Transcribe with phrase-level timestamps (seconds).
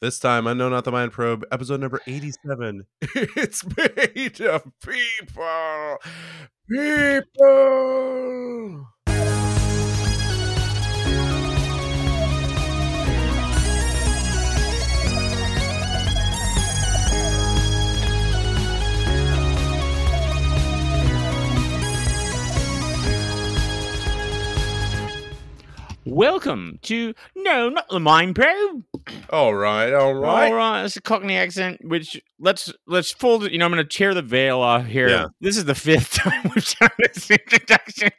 [0.00, 2.86] This time, Unknown Not the Mind Probe, episode number 87.
[3.02, 5.98] it's made of people.
[6.70, 7.26] People.
[26.10, 28.82] Welcome to no, not the Mind Probe.
[29.30, 30.46] All right, all right.
[30.50, 31.78] All right, it's a Cockney accent.
[31.84, 33.52] Which let's let's fold it.
[33.52, 35.08] You know, I'm going to tear the veil off here.
[35.08, 35.26] Yeah.
[35.40, 38.10] This is the fifth time we've done this introduction.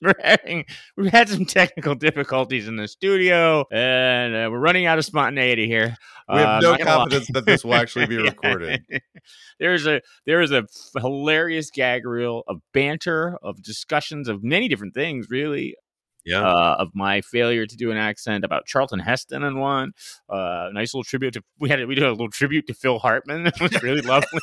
[0.00, 0.64] we're having
[0.96, 5.66] we've had some technical difficulties in the studio, and uh, we're running out of spontaneity
[5.66, 5.96] here.
[6.32, 6.96] We have Uh, no not gonna lie.
[6.98, 8.22] confidence that this will actually be Yeah.
[8.30, 8.80] recorded.
[9.58, 14.94] there's a there is a hilarious gag reel of banter of discussions of many different
[14.94, 15.74] things really
[16.26, 16.40] Yeah.
[16.42, 19.92] uh, of my failure to do an accent about Charlton Heston and one.
[20.28, 23.46] Uh, nice little tribute to we had we did a little tribute to Phil Hartman.
[23.54, 24.40] It was really lovely.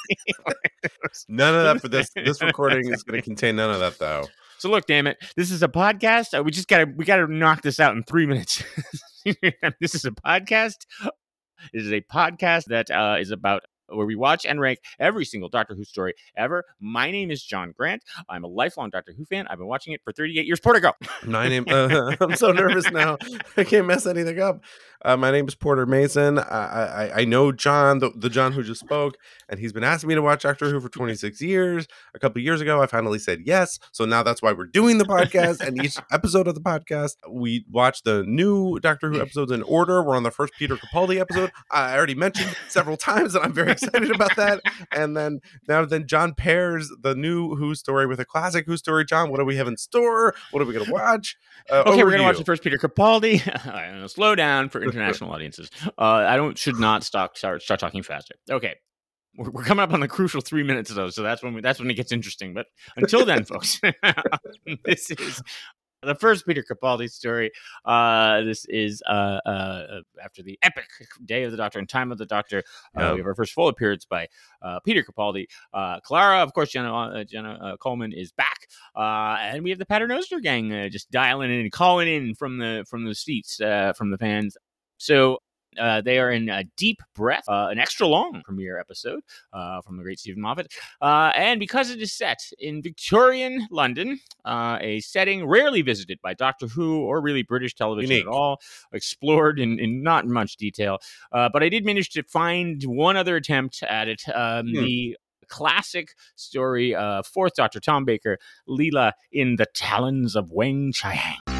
[1.27, 2.09] None of that for this.
[2.15, 4.27] This recording is going to contain none of that, though.
[4.57, 6.37] so look, damn it, this is a podcast.
[6.37, 8.63] Uh, we just gotta we gotta knock this out in three minutes.
[9.79, 10.85] this is a podcast.
[11.73, 15.49] It is a podcast that uh, is about where we watch and rank every single
[15.49, 16.65] Doctor Who story ever.
[16.79, 18.03] My name is John Grant.
[18.29, 19.47] I'm a lifelong Doctor Who fan.
[19.47, 20.59] I've been watching it for 38 years.
[20.59, 20.93] Porter, go.
[21.25, 21.65] My name.
[21.67, 23.17] Uh, I'm so nervous now.
[23.57, 24.63] I can't mess anything up.
[25.03, 26.37] Uh, my name is Porter Mason.
[26.37, 29.17] I, I I know John, the, the John who just spoke,
[29.49, 31.87] and he's been asking me to watch Doctor Who for 26 years.
[32.13, 33.79] A couple of years ago, I finally said yes.
[33.91, 35.59] So now that's why we're doing the podcast.
[35.65, 40.03] and each episode of the podcast, we watch the new Doctor Who episodes in order.
[40.03, 41.51] We're on the first Peter Capaldi episode.
[41.71, 44.61] I already mentioned several times, that I'm very excited about that.
[44.91, 49.05] And then now, then John pairs the new Who story with a classic Who story.
[49.05, 50.33] John, what do we have in store?
[50.51, 51.37] What are we going to watch?
[51.69, 53.39] Uh, Okay, we're gonna watch the first Peter Capaldi.
[54.09, 55.69] Slow down for international audiences.
[55.97, 58.35] Uh, I don't should not stop start start talking faster.
[58.49, 58.75] Okay.
[59.37, 61.79] We're, we're coming up on the crucial three minutes though, so that's when we, that's
[61.79, 62.53] when it gets interesting.
[62.53, 62.65] But
[62.97, 63.79] until then, folks,
[64.85, 65.41] this is
[66.03, 67.51] the first Peter Capaldi story.
[67.85, 70.85] Uh, this is uh, uh, after the epic
[71.25, 72.63] Day of the Doctor and Time of the Doctor.
[72.97, 73.11] Uh, Yeah.
[73.13, 74.27] We have our first full appearance by
[74.61, 75.45] uh, Peter Capaldi.
[75.73, 79.79] Uh, Clara, of course, Jenna, uh, Jenna uh, Coleman is back, uh, and we have
[79.79, 83.61] the Paternoster gang uh, just dialing in and calling in from the from the seats
[83.61, 84.57] uh, from the fans.
[84.97, 85.39] So.
[85.79, 89.21] Uh, they are in uh, Deep Breath, uh, an extra long premiere episode
[89.53, 90.73] uh, from the great Steven Moffat.
[91.01, 96.33] Uh, and because it is set in Victorian London, uh, a setting rarely visited by
[96.33, 98.27] Doctor Who or really British television Unique.
[98.27, 98.59] at all,
[98.93, 100.99] explored in, in not much detail.
[101.31, 104.23] Uh, but I did manage to find one other attempt at it.
[104.33, 104.83] Um, Hmm.
[104.83, 105.17] The
[105.47, 108.37] classic story, uh, fourth Doctor Tom Baker,
[108.69, 111.50] Leela in the Talons of Weng-Chiang.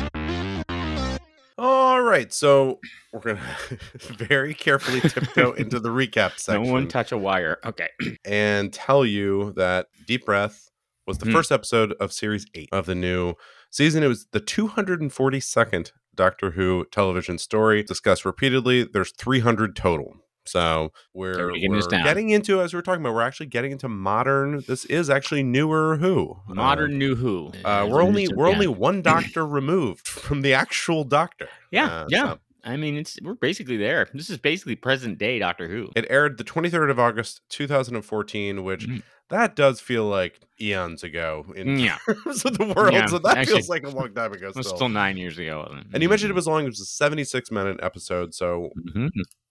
[1.58, 2.80] All right, so
[3.14, 3.58] we're gonna
[4.00, 6.64] very carefully tiptoe into the recap section.
[6.64, 7.58] No one touch a wire.
[7.66, 7.90] Okay.
[8.26, 10.70] and tell you that Deep Breath
[11.08, 11.34] was the Hmm.
[11.34, 13.34] first episode of series eight of the new
[13.70, 14.04] season.
[14.04, 18.84] It was the 242nd Doctor Who television story discussed repeatedly.
[18.84, 20.16] There's 300 total.
[20.46, 23.88] So we're, getting we're getting into, as we were talking about, we're actually getting into
[23.88, 24.64] modern.
[24.68, 26.38] This is actually newer Who.
[26.50, 27.52] Uh, Modern New Who.
[27.64, 31.48] Uh, we're only we're only one doctor removed from the actual doctor.
[31.72, 32.24] Yeah, Uh, yeah.
[32.34, 34.08] so- I mean, it's we're basically there.
[34.14, 35.90] This is basically present day Doctor Who.
[35.96, 39.02] It aired the 23rd of August 2014, which Mhm.
[39.30, 41.98] that does feel like eons ago in Yeah.
[42.06, 42.94] terms of the world.
[42.94, 44.78] Yeah, so that actually, feels like a long time ago It was still.
[44.78, 45.76] still nine years ago.
[45.92, 46.64] and you mentioned it was long.
[46.64, 48.36] It was a 76 minute episode.
[48.36, 49.10] So Mhm.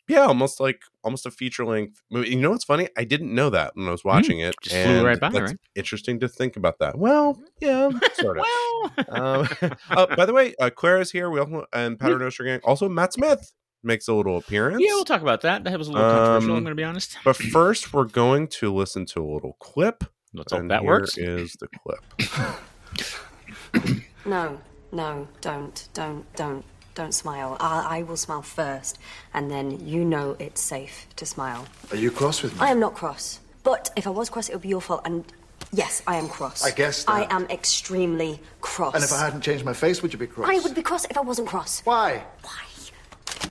[0.08, 2.30] Yeah, almost like almost a feature length movie.
[2.30, 2.88] You know what's funny?
[2.96, 4.54] I didn't know that when I was watching it.
[4.56, 5.60] Mm, just flew right by, that's right?
[5.74, 6.98] Interesting to think about that.
[6.98, 8.44] Well, yeah, sort of.
[8.44, 9.48] Well, um,
[9.90, 11.30] uh, by the way, uh, Claire is here.
[11.30, 12.60] We also and Paternoster gang.
[12.64, 13.52] Also, Matt Smith
[13.82, 14.82] makes a little appearance.
[14.84, 15.64] yeah, we'll talk about that.
[15.64, 16.50] That was a little controversial.
[16.52, 17.16] Um, I'm going to be honest.
[17.24, 20.04] But first, we're going to listen to a little clip.
[20.34, 21.18] Let's hope and that here works.
[21.18, 22.60] is the clip.
[24.26, 24.60] No,
[24.92, 26.64] no, don't, don't, don't,
[27.00, 27.56] don't smile.
[27.60, 28.98] I, I will smile first,
[29.32, 31.66] and then you know it's safe to smile.
[31.90, 32.60] Are you cross with me?
[32.60, 35.02] I am not cross, but if I was cross, it would be your fault.
[35.06, 35.24] And
[35.72, 36.62] yes, I am cross.
[36.62, 38.94] I guessed I am extremely cross.
[38.94, 40.50] And if I hadn't changed my face, would you be cross?
[40.50, 41.80] I would be cross if I wasn't cross.
[41.84, 42.22] Why?
[42.42, 42.64] Why?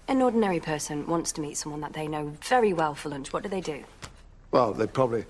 [0.07, 3.33] An ordinary person wants to meet someone that they know very well for lunch.
[3.33, 3.83] What do they do?
[4.51, 5.25] Well, they'd probably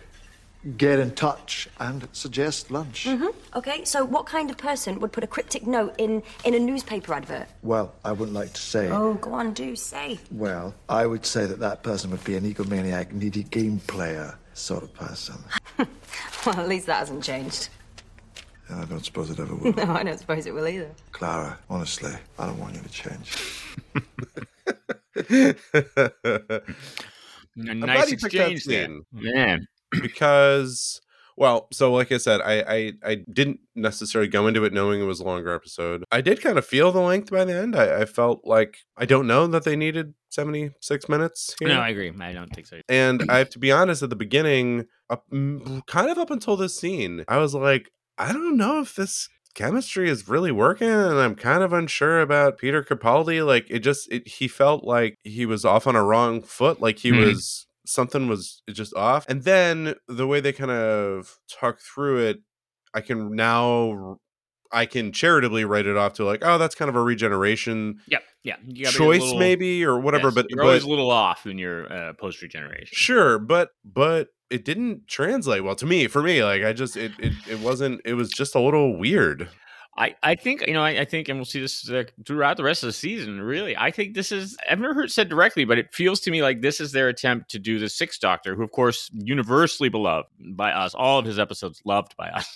[0.78, 3.06] get in touch and suggest lunch.
[3.06, 3.58] Mm-hmm.
[3.58, 7.14] Okay, so what kind of person would put a cryptic note in in a newspaper
[7.14, 7.48] advert?
[7.62, 8.90] Well, I wouldn't like to say.
[8.90, 10.20] Oh, go on, do say.
[10.32, 14.84] Well, I would say that that person would be an egomaniac, needy game player sort
[14.84, 15.36] of person.
[16.46, 17.68] Well, at least that hasn't changed.
[18.70, 19.74] And I don't suppose it ever will.
[19.76, 20.90] No, I don't suppose it will either.
[21.12, 23.36] Clara, honestly, I don't want you to change.
[27.56, 28.86] Nice you picked that exchange there.
[28.86, 29.06] scene.
[29.12, 29.68] Man.
[30.02, 31.02] Because
[31.38, 35.06] well so like i said I, I i didn't necessarily go into it knowing it
[35.06, 38.02] was a longer episode i did kind of feel the length by the end i,
[38.02, 41.70] I felt like i don't know that they needed 76 minutes here.
[41.70, 42.14] No, I agree.
[42.22, 42.82] I don't think so.
[42.88, 46.56] and i have to be honest at the beginning up, mm, kind of up until
[46.56, 51.18] this scene i was like i don't know if this chemistry is really working and
[51.20, 55.46] i'm kind of unsure about peter capaldi like it just it, he felt like he
[55.48, 57.18] was off on a wrong foot like he Hmm.
[57.22, 62.40] was something was just off and then the way they kind of talk through it
[62.94, 64.18] i can now
[64.72, 68.24] i can charitably write it off to like oh that's kind of a regeneration Yep.
[68.44, 68.56] Yeah.
[68.68, 70.90] You gotta be a choice little- maybe or whatever yes, but you're but always a
[70.90, 72.90] little off in your uh, post regeneration.
[72.92, 77.12] sure but but it didn't translate well to me for me like i just it
[77.20, 79.50] it, it wasn't it was just a little weird
[80.00, 82.63] I, I think you know I, I think and we'll see this uh, throughout the
[82.63, 83.42] rest of the season.
[83.42, 86.31] Really, I think this is I've never heard it said directly, but it feels to
[86.31, 89.90] me like this is their attempt to do the Sixth Doctor, who of course universally
[89.90, 92.56] beloved by us, all of his episodes loved by us.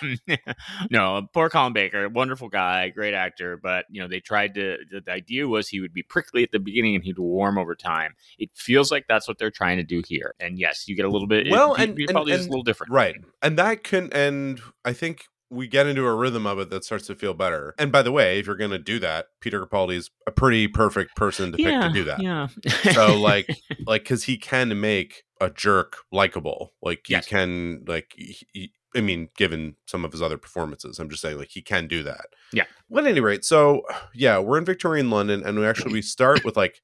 [0.90, 4.78] no, poor Colin Baker, wonderful guy, great actor, but you know they tried to.
[4.90, 8.14] The, idea was he would be prickly at the beginning and he'd warm over time.
[8.38, 10.34] It feels like that's what they're trying to do here.
[10.40, 11.50] And yes, you get a little bit.
[11.50, 14.60] Well, it, and- it and- probably is a little different, right and that can and
[14.84, 17.74] i think we get into a rhythm of it that starts to feel better.
[17.78, 20.68] And by the way if you're going to do that peter capaldi is a pretty
[20.68, 22.22] perfect person to pick to do that.
[22.22, 22.48] Yeah.
[22.92, 23.48] so like
[23.86, 26.72] like because he can make a jerk likable.
[26.82, 27.26] Like he Yes.
[27.26, 31.50] can like he, i mean given some of his other performances i'm just saying like
[31.50, 32.26] he can do that.
[32.52, 32.64] Yeah.
[32.88, 33.82] well, at any rate so
[34.14, 36.80] yeah we're in victorian london and we actually we start with like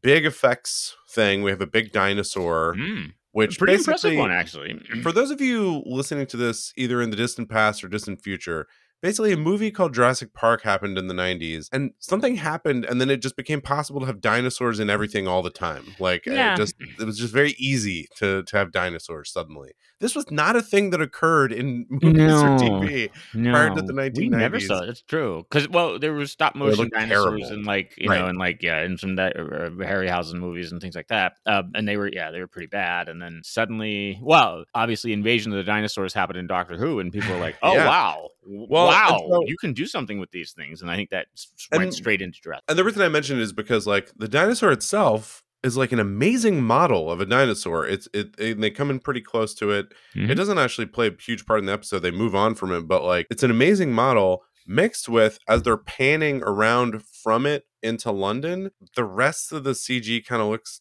[0.00, 1.42] big effects thing.
[1.42, 2.76] We have a big dinosaur.
[2.78, 4.78] Mm, which pretty impressive one, actually.
[5.02, 8.66] for those of you listening to this either in the distant past or distant future
[9.00, 13.10] basically a movie called jurassic park happened in the 90s and something happened and then
[13.10, 16.54] it just became possible to have dinosaurs in everything all the time like uh, Yeah.
[16.54, 20.54] it just it was just very easy to to have dinosaurs suddenly this was not
[20.56, 22.44] a thing that occurred in movies No.
[22.44, 24.88] or tv No, prior to the we never saw it.
[24.90, 27.48] It's true because well, there was stop motion dinosaurs terrible.
[27.52, 28.20] and like you Right.
[28.20, 31.32] know, and like yeah, and some that uh, Harryhausen movies and things like that.
[31.46, 33.08] Uh, and they were yeah, they were pretty bad.
[33.08, 37.32] And then suddenly, well, obviously, Invasion of the Dinosaurs happened in Doctor Who, and people
[37.32, 37.86] were like, oh Yeah.
[37.86, 40.82] wow, Well, and wow, so- you can do something with these things.
[40.82, 41.26] And I think that
[41.72, 42.64] went And- straight into Jurassic.
[42.68, 45.98] and the reason i mentioned it is because like the dinosaur itself is like an
[45.98, 49.92] amazing model of a dinosaur it's it, and they come in pretty close to it
[50.14, 50.30] Mhm.
[50.30, 52.00] It doesn't actually play a huge part in the episode.
[52.00, 55.76] They move on from it, but like it's an amazing model mixed with as they're
[55.78, 60.80] panning around from it into London, the rest of the CG kind of looks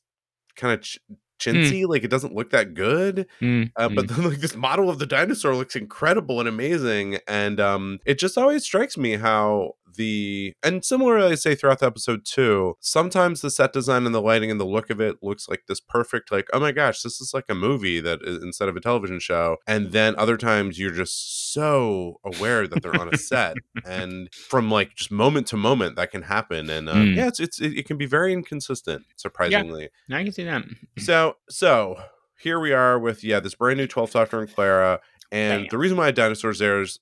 [0.55, 0.99] kind of ch-
[1.39, 3.27] chintzy, like it doesn't look that good.
[3.41, 7.59] Mm, Uh, but then like this model of the dinosaur looks incredible and amazing, and
[7.59, 12.23] um, it just always strikes me how the and similarly, I say throughout the episode
[12.25, 12.75] too.
[12.79, 15.79] Sometimes the set design and the lighting and the look of it looks like this
[15.81, 18.79] perfect, like oh my gosh, this is like a movie that is, instead of a
[18.79, 19.57] television show.
[19.67, 24.71] And then other times you're just so aware that they're on a set, and from
[24.71, 26.69] like just moment to moment that can happen.
[26.69, 27.15] And uh, Mm.
[27.15, 29.89] yeah, it's it's it, it can be very inconsistent, surprisingly.
[30.07, 30.63] Now I can see that.
[30.97, 31.97] So so
[32.39, 34.99] here we are with yeah this brand new 12th Doctor and Clara,
[35.31, 35.67] and Bam.
[35.71, 36.99] the reason why dinosaurs there is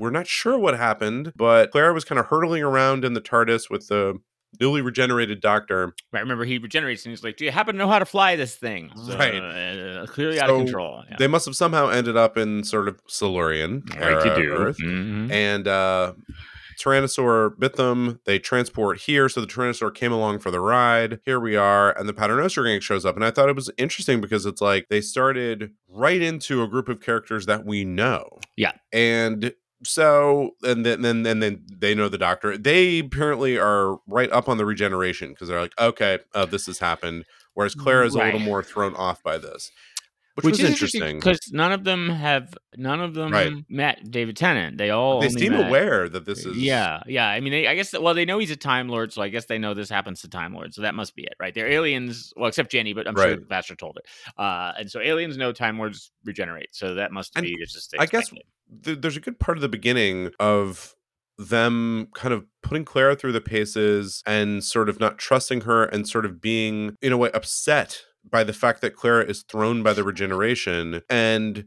[0.00, 3.70] we're not sure what happened, but Clara was kind of hurtling around in the TARDIS
[3.70, 4.18] with the
[4.60, 5.94] newly regenerated Doctor.
[6.12, 8.34] Right, remember he regenerates and he's like, "Do you happen to know how to fly
[8.34, 9.36] this thing?" So, Right.
[9.36, 11.04] uh, clearly out of control.
[11.08, 11.16] Yeah.
[11.20, 13.94] They must have somehow ended up in sort of Silurian you
[14.34, 14.52] do.
[14.56, 15.30] Earth, Mhm.
[15.30, 16.14] and uh,
[16.78, 18.20] Tyrannosaur bit them.
[18.24, 21.20] They transport here, so the Tyrannosaur came along for the ride.
[21.24, 24.20] Here we are, and the Paternoster gang shows up, and I thought it was interesting
[24.20, 28.38] because it's like they started right into a group of characters that we know.
[28.56, 28.72] Yeah.
[28.92, 29.54] and
[29.84, 32.56] so and then then and then they know the Doctor.
[32.58, 36.78] They apparently are right up on the regeneration because they're like, okay, uh, this has
[36.78, 37.24] happened.
[37.54, 39.70] Whereas Claire is a little more thrown off by this,
[40.36, 41.16] which, Which was is interesting.
[41.18, 43.52] because none of them have none of them Right.
[43.68, 44.78] met David Tennant.
[44.78, 47.26] They all They seem met- aware that this is Yeah, yeah.
[47.28, 47.92] I mean, they, I guess.
[47.92, 50.28] Well, they know he's a Time Lord, so I guess they know this happens to
[50.28, 50.76] Time Lords.
[50.76, 51.52] So that must be it, right?
[51.52, 52.32] They're aliens.
[52.36, 53.48] Well, except Jenny, but I'm sure Right.
[53.48, 54.06] Vastra told it.
[54.38, 56.68] Uh, and so aliens know Time Lords regenerate.
[56.72, 57.94] So that must And be it's just.
[57.98, 58.30] I guess.
[58.84, 60.94] Th- there's a good part of the beginning of
[61.38, 66.06] them kind of putting Clara through the paces and sort of not trusting her and
[66.06, 69.94] sort of being in a way upset by the fact that Clara is thrown by
[69.94, 71.00] the regeneration.
[71.08, 71.64] And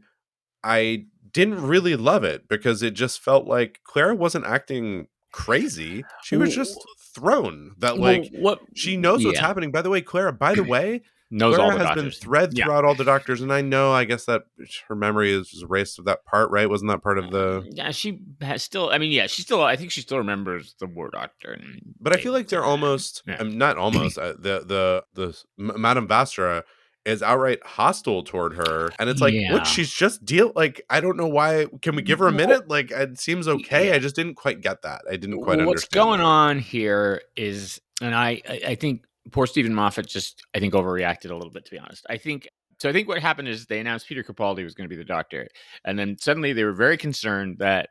[0.62, 6.04] I didn't really love it because it just felt like Clara wasn't acting crazy.
[6.22, 6.78] She was just
[7.12, 9.46] thrown that like Well, what she knows what's yeah.
[9.46, 9.72] happening.
[9.72, 11.02] By the way Clara by the way
[11.34, 12.18] knows Clara all the has been doctors.
[12.18, 12.64] thread Yeah.
[12.64, 14.42] throughout all the doctors, and I know, I guess that
[14.88, 16.68] her memory is erased of that part, right?
[16.70, 17.66] Wasn't that part of the?
[17.72, 18.90] yeah, she has still.
[18.90, 19.62] I mean, yeah, she still.
[19.62, 21.52] I think she still remembers the War Doctor.
[21.52, 23.36] And But I feel like they're almost, Yeah.
[23.36, 24.16] um, not almost.
[24.18, 26.62] uh, the the the Madame Vastra
[27.04, 29.52] is outright hostile toward her, and it's like, Yeah.
[29.52, 29.66] what?
[29.66, 30.52] She's just deal.
[30.56, 31.66] Like, I don't know why.
[31.82, 32.68] Can we give her a minute?
[32.68, 33.88] Like, it seems okay.
[33.88, 33.96] yeah.
[33.96, 35.02] I just didn't quite get that.
[35.10, 35.68] I didn't quite What's understand.
[35.68, 36.24] What's going that.
[36.26, 41.30] on here is, and I, I, I think poor Steven Moffat just, I think, overreacted
[41.30, 41.64] a little bit.
[41.64, 42.48] To be honest, I think.
[42.80, 45.04] So I think what happened is they announced Peter Capaldi was going to be the
[45.04, 45.46] Doctor,
[45.84, 47.90] and then suddenly they were very concerned that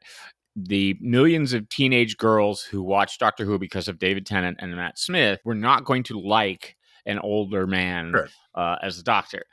[0.55, 4.99] the millions of teenage girls who watched Doctor Who because of David Tennant and Matt
[4.99, 6.75] Smith were not going to like
[7.05, 8.27] an older man Sure.
[8.55, 9.43] uh, as the Doctor.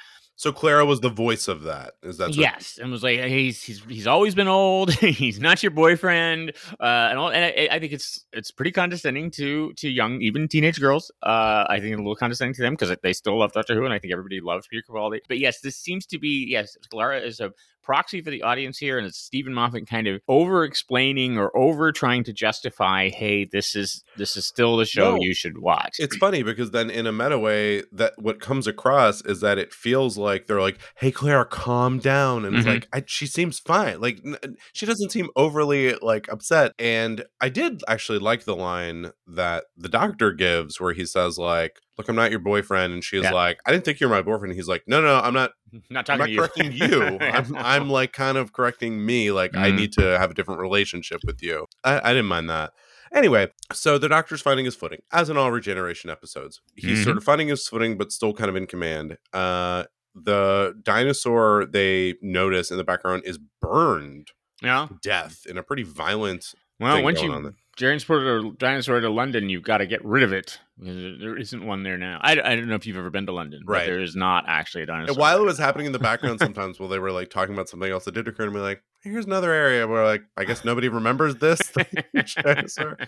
[0.40, 1.96] So Clara was the voice of that.
[2.02, 4.90] Is that yes, and was like he's he's he's always been old.
[4.94, 7.28] he's not your boyfriend, uh, and all.
[7.28, 11.10] And I, I think it's it's pretty condescending to to young, even teenage girls.
[11.22, 13.92] Uh, I think a little condescending to them because they still love Doctor Who, and
[13.92, 15.20] I think everybody loves Peter Capaldi.
[15.28, 17.52] But yes, this seems to be yes, Clara is a
[17.90, 21.90] proxy for the audience here, and it's Steven Moffat kind of over explaining or over
[21.90, 25.18] trying to justify, hey, this is this is still the show No.
[25.20, 25.96] you should watch.
[25.98, 29.72] it's funny because then in a meta way that what comes across is that it
[29.72, 32.74] feels like they're like hey Claire, calm down and it's Mhm.
[32.74, 34.36] like I, she seems fine like n-
[34.72, 39.88] she doesn't seem overly like upset and i did actually like the line that the
[39.88, 43.32] doctor gives where he says like look i'm not your boyfriend and she's Yeah.
[43.32, 45.52] like i didn't think you're my boyfriend he's like no no i'm not
[45.90, 46.38] not i'm talking not to you.
[46.38, 49.76] correcting you i'm, I'm like kind of correcting me like i Mhm.
[49.76, 52.72] need to have a different relationship with you I, I didn't mind that
[53.12, 56.60] Anyway, so the doctor's finding his footing, as in all regeneration episodes.
[56.76, 59.18] He's sort of finding his footing, but still kind of in command.
[59.32, 59.82] Uh,
[60.14, 64.28] the dinosaur they notice in the background is burned
[64.62, 64.86] yeah.
[65.02, 66.54] death in a pretty violent.
[66.80, 70.32] Well, once you on transport a dinosaur to London, you've got to get rid of
[70.32, 70.58] it.
[70.78, 72.18] because There isn't one there now.
[72.22, 73.86] I, I don't know if you've ever been to London, but Right.
[73.86, 75.12] there is not actually a dinosaur.
[75.12, 77.68] And while it was happening in the background, sometimes while they were like talking about
[77.68, 80.64] something else, it did occur to me like, here's another area where like I guess
[80.64, 81.60] nobody remembers this
[82.42, 82.98] dinosaur.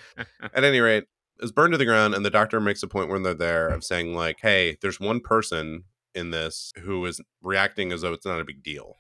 [0.55, 1.05] At any rate,
[1.41, 3.85] is burned to the ground, and the doctor makes a point when they're there of
[3.85, 8.41] saying like, "Hey, there's one person in this who is reacting as though it's not
[8.41, 8.97] a big deal."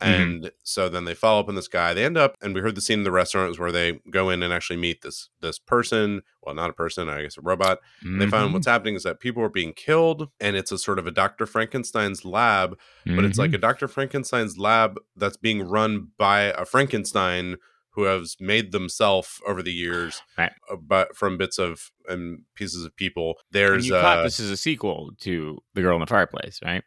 [0.00, 0.22] Mhm.
[0.22, 1.94] And so then they follow up on this guy.
[1.94, 4.30] They end up, and we heard the scene in the restaurant is where they go
[4.30, 6.22] in and actually meet this this person.
[6.42, 7.78] Well, not a person, I guess a robot.
[8.02, 10.98] And They find what's happening is that people are being killed, and it's a sort
[10.98, 13.88] of a Doctor Frankenstein's lab but it's like a Dr.
[13.88, 17.56] Frankenstein's lab that's being run by a Frankenstein
[17.90, 20.52] who has made themselves over the years, Right.
[20.70, 23.36] uh, but from bits of and pieces of people.
[23.38, 26.84] And There's you uh, this is a sequel to The Girl in the Fireplace, right?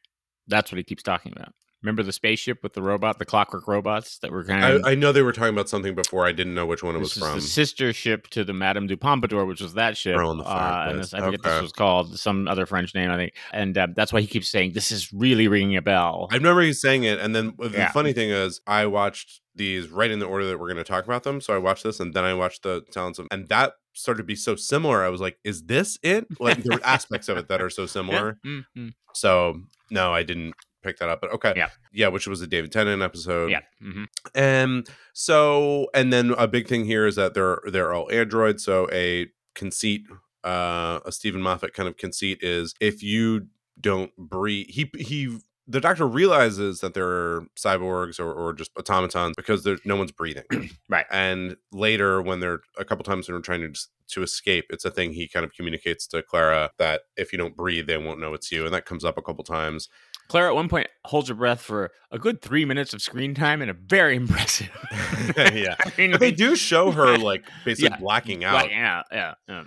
[0.47, 1.53] That's what he keeps talking about.
[1.81, 4.95] Remember the spaceship with the robot, the clockwork robots that were kind of I, I
[4.95, 6.25] know they were talking about something before.
[6.27, 7.35] I didn't know which one it was from.
[7.35, 10.17] the sister ship to the Madame de Pompadour, which was that ship.
[10.17, 11.49] Girl in the uh, and this, I forget Okay.
[11.49, 13.33] this was called some other French name, I think.
[13.53, 16.27] And uh, that's why he keeps saying this is really ringing a bell.
[16.31, 17.91] I remember he's saying it, and then the Yeah.
[17.91, 21.05] funny thing is, I watched these right in the order that we're going to talk
[21.05, 21.39] about them.
[21.39, 24.25] So I watched this, and then I watched the Talons of, and that started to
[24.25, 25.03] be so similar.
[25.03, 27.85] I was like, "Is this it?" Like there were aspects of it that are so
[27.85, 28.37] similar.
[28.43, 28.59] Yeah.
[28.75, 31.21] Mm, So no, I didn't pick that up.
[31.21, 31.69] But okay, Yeah.
[31.91, 33.51] yeah, which was a David Tennant episode.
[33.51, 33.61] yeah.
[33.81, 34.05] hmm
[34.35, 38.63] And so, and then a big thing here is that they're they're all androids.
[38.63, 40.03] So a conceit,
[40.43, 43.47] uh, a Stephen Moffat kind of conceit is if you
[43.79, 45.37] don't breathe, he he.
[45.71, 50.45] The doctor realizes that they're cyborgs or, or just automatons because there's no one's breathing.
[50.89, 51.05] Right.
[51.11, 53.79] And later, when they're a couple times when they're trying to
[54.15, 57.55] to escape, it's a thing he kind of communicates to Clara that if you don't
[57.55, 59.87] breathe, they won't know it's you, and that comes up a couple times.
[60.29, 63.61] Clara at one point holds her breath for a good three minutes of screen time
[63.61, 64.69] and a very impressive.
[65.37, 65.75] Yeah.
[65.85, 67.97] I mean, they do show her like basically Yeah.
[67.99, 68.53] blacking out.
[68.55, 69.63] Like, yeah, yeah, yeah,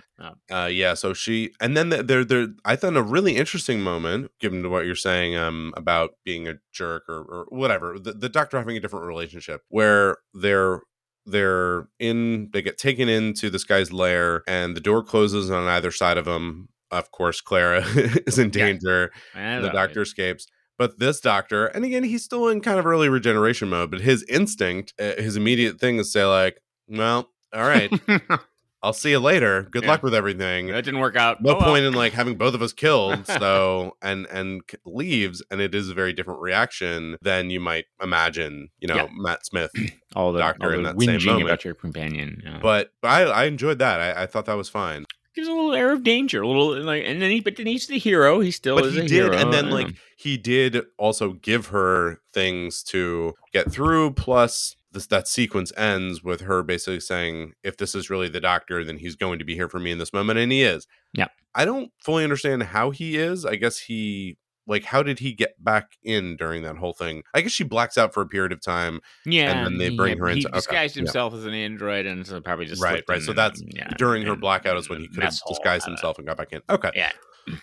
[0.49, 0.63] yeah.
[0.63, 4.63] Uh, yeah, so she and then there there I thought a really interesting moment, given
[4.63, 8.57] to what you're saying um about being a jerk or, or whatever, the, the doctor
[8.57, 10.81] having a different relationship where they're
[11.25, 15.91] they're in they get taken into this guy's lair and the door closes on either
[15.91, 16.67] side of them.
[16.93, 17.83] Of course, Clara
[18.27, 19.11] is in danger.
[19.35, 20.47] And the doctor escapes.
[20.77, 24.23] But this doctor, and again, he's still in kind of early regeneration mode, but his
[24.23, 27.91] instinct, uh, his immediate thing is say like, well, all right,
[28.83, 29.63] I'll see you later.
[29.71, 29.89] Good Yeah.
[29.91, 31.41] luck with everything that didn't work out.
[31.41, 31.67] no Oh, well.
[31.69, 35.89] point in like having both of us killed so and and leaves and it is
[35.89, 39.07] a very different reaction than you might imagine you know Yeah.
[39.15, 39.71] matt smith
[40.17, 41.45] all the, doctor all in the that same moment.
[41.45, 42.41] about your companion.
[42.43, 42.59] yeah.
[42.61, 45.73] but, but I, I enjoyed that I, I thought that was fine gives a little
[45.73, 48.39] air of danger, a little like, and then he, but then he's the hero.
[48.39, 49.35] He still but is he did hero.
[49.37, 49.87] and then like
[50.17, 56.41] he did also give her things to get through plus this that sequence ends with
[56.41, 59.67] her basically saying if this is really the doctor then he's going to be here
[59.67, 61.29] for me in this moment and he is Yeah.
[61.55, 65.61] i don't fully understand how he is i guess he like how did he get
[65.63, 67.23] back in during that whole thing?
[67.33, 68.99] I guess she blacks out for a period of time.
[69.25, 71.01] Yeah, and then they he- bring her He into- okay, disguised yeah.
[71.01, 73.17] himself as an android, and so probably just Right, right.
[73.17, 75.87] in So and, that's yeah, during her blackout is when he could have disguised I
[75.87, 75.91] don't know.
[75.95, 76.61] himself and got back in.
[76.69, 76.91] Okay.
[76.95, 77.11] Yeah.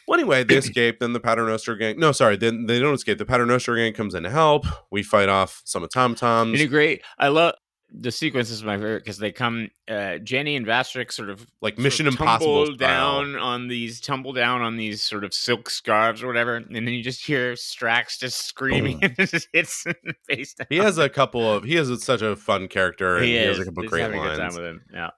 [0.06, 0.98] Well, anyway, they escape.
[1.00, 1.98] Then the Paternoster gang.
[1.98, 3.16] No, sorry, then they don't escape.
[3.16, 4.66] The Paternoster gang comes in to help.
[4.90, 6.52] We fight off some automatons.
[6.54, 7.02] Isn't it great?
[7.18, 7.54] I love
[7.92, 9.70] the sequence is my favorite because they come.
[9.88, 13.22] Uh, Jenny and Vastrick sort of like sort Mission of Impossible tumble style.
[13.24, 16.86] down on these tumble down on these sort of silk scarves or whatever, and then
[16.88, 20.54] you just hear Strax just screaming and just hits in the face.
[20.54, 20.66] Down.
[20.70, 21.64] He has a couple of.
[21.64, 24.22] He has such a fun character, and he, has a couple He's great having a
[24.22, 24.54] good lines.
[24.54, 24.84] time with him.
[24.92, 25.10] Yeah.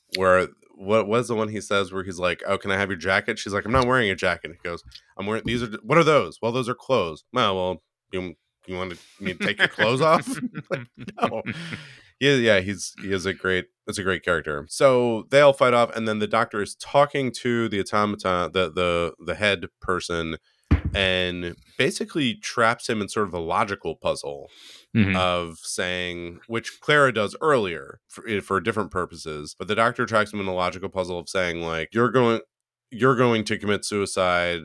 [0.16, 2.96] where what was the one he says where he's like, "Oh, can I have your
[2.98, 4.82] jacket?" She's like, "I'm not wearing a jacket." He goes,
[5.18, 7.24] "I'm wearing these are what are those?" Well, those are clothes.
[7.32, 7.82] Well, well,
[8.12, 8.34] you
[8.66, 10.28] you want to me to take your clothes off?
[10.70, 10.86] Like,
[11.20, 11.42] no.
[12.20, 14.66] Yeah, yeah, he's he is a great it's a great character.
[14.68, 18.70] So they all fight off, and then the doctor is talking to the automaton, the
[18.70, 20.36] the the head person,
[20.94, 24.50] and basically traps him in sort of a logical puzzle
[24.96, 25.16] Mhm.
[25.16, 30.32] of saying, which Clara does earlier for, eh, for different purposes, but the doctor tracks
[30.32, 32.40] him in a logical puzzle of saying, like, you're going,
[32.90, 34.62] you're going to commit suicide,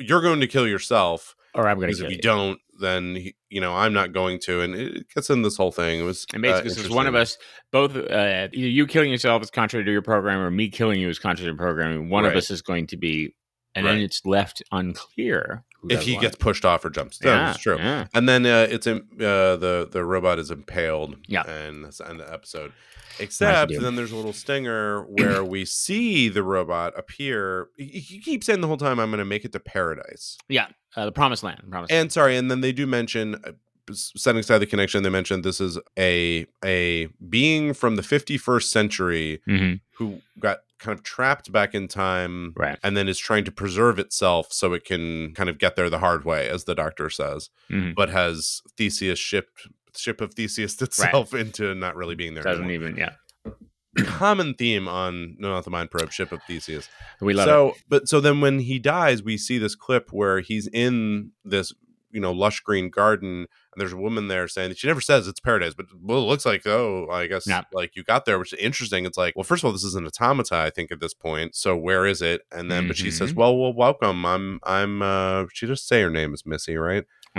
[0.00, 2.22] you're going to kill yourself or I'm going because to if you you.
[2.22, 5.72] don't, then he- you know I'm not going to, and it gets in this whole
[5.72, 6.00] thing.
[6.00, 7.36] It was And uh, basically, says one of us,
[7.72, 11.08] both uh, either you killing yourself is contrary to your program, or me killing you
[11.08, 11.96] is contrary to programming.
[11.98, 12.10] program.
[12.10, 13.34] One of us is going to be,
[13.74, 16.20] and then it's left unclear if he what.
[16.22, 17.38] gets pushed off or jumps down.
[17.38, 17.78] yeah, It's true.
[17.78, 18.06] yeah.
[18.14, 21.16] And then uh, it's im- uh, the the robot is impaled.
[21.26, 21.48] Yeah.
[21.48, 22.72] and that's the end of the episode.
[23.18, 23.78] Except do.
[23.80, 27.68] then there's a little stinger where we see the robot appear.
[27.76, 30.68] He, he keeps saying the whole time, "I'm going to make it to paradise." Yeah,
[30.96, 31.60] uh, the promised land.
[31.64, 33.36] the Promised And sorry, and then they do mention.
[33.44, 33.52] uh,
[33.92, 39.40] Setting aside the connection, they mentioned this is a a being from the 51st century
[39.48, 39.80] land.
[40.00, 42.78] Who got kind of trapped back in time Right.
[42.82, 45.98] and then is trying to preserve itself so it can kind of get there the
[45.98, 47.94] hard way, as the doctor says Mhm.
[47.94, 52.42] but has Theseus shipped ship of Theseus itself into not really being there.
[52.42, 52.88] Doesn't anymore.
[52.88, 52.96] even.
[52.96, 53.12] Yeah,
[54.06, 56.88] Common theme on No Not the Mind Probe, Ship of Theseus.
[57.20, 57.74] we love so, it.
[57.88, 61.72] but so then when he dies, we see this clip where he's in this
[62.10, 63.30] you know lush green garden,
[63.72, 66.44] and there's a woman there saying she never says it's paradise, but well, it looks
[66.46, 67.62] like oh, I guess Yeah.
[67.72, 69.06] like you got there, which is interesting.
[69.06, 71.54] It's like well, first of all, this is an automata, I think at this point.
[71.54, 72.42] So where is it?
[72.52, 73.36] And then, but she says, Mhm.
[73.36, 74.24] well, well, welcome.
[74.26, 75.02] I'm, I'm.
[75.02, 77.04] uh She just say her name is Missy, right?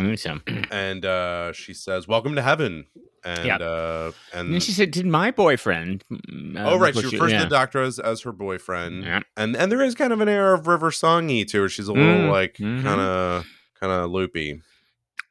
[0.72, 2.86] And uh she says welcome to heaven
[3.26, 3.58] and Yeah.
[3.58, 7.10] uh And and then she said, "Did my boyfriend?" mm, oh um, right she you-
[7.12, 7.40] refers yeah.
[7.40, 9.20] to the doctor as, as her boyfriend Yeah.
[9.36, 11.94] and and there is kind of an air of river songy to her she's a
[11.94, 12.82] little Mm, like mhm.
[12.84, 13.46] kind of
[13.82, 14.62] kind of loopy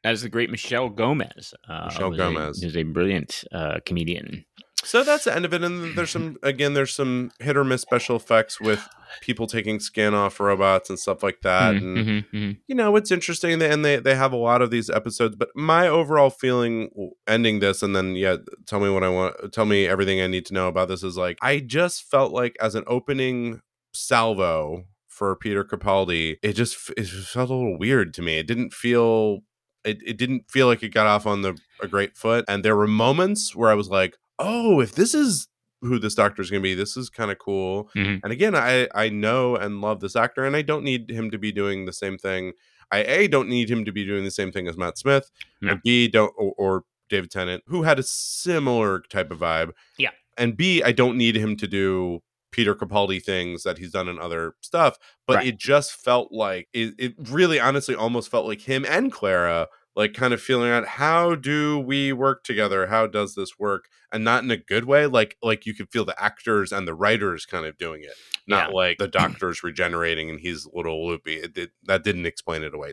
[0.03, 1.55] That is the great Michelle Gomez.
[1.69, 2.63] Uh, Michelle Gomez.
[2.63, 4.45] is a brilliant uh, comedian.
[4.83, 7.83] so that's the end of it and there's some again there's some hit or miss
[7.83, 8.81] special effects with
[9.21, 12.57] people taking skin off robots and stuff like that Mhm, and mhm, mhm.
[12.67, 15.87] you know it's interesting and they they have a lot of these episodes but my
[15.87, 16.89] overall feeling
[17.27, 18.37] ending this and then yeah
[18.67, 21.17] tell me what i want tell me everything i need to know about this is
[21.17, 23.61] like i just felt like as an opening
[23.93, 24.85] salvo
[25.21, 28.73] for peter capaldi it just it just felt a little weird to me it didn't
[28.73, 29.41] feel
[29.85, 31.53] it, it didn't feel like it got off on the
[31.83, 35.47] a great foot and there were moments where i was like oh if this is
[35.83, 38.21] who this doctor is going to be this is kind of cool Mhm.
[38.25, 41.39] and again i i know and love this actor and i don't need him to
[41.39, 42.53] be doing the same thing
[42.91, 45.31] i a don't need him to be doing the same thing as matt smith
[45.63, 45.73] Yeah.
[45.73, 50.11] and b don't or, or david tennant who had a similar type of vibe Yeah.
[50.39, 52.21] and b i don't need him to do
[52.53, 55.47] peter capaldi things that he's done in other stuff but Right.
[55.49, 60.15] it just felt like it, it really honestly almost felt like him and clara like
[60.15, 64.43] kind of feeling out how do we work together how does this work and not
[64.45, 67.67] in a good way like like you could feel the actors and the writers kind
[67.67, 68.13] of doing it
[68.47, 68.75] not Yeah.
[68.75, 72.73] like the doctor's regenerating and he's a little loopy it did, that didn't explain it
[72.75, 72.93] away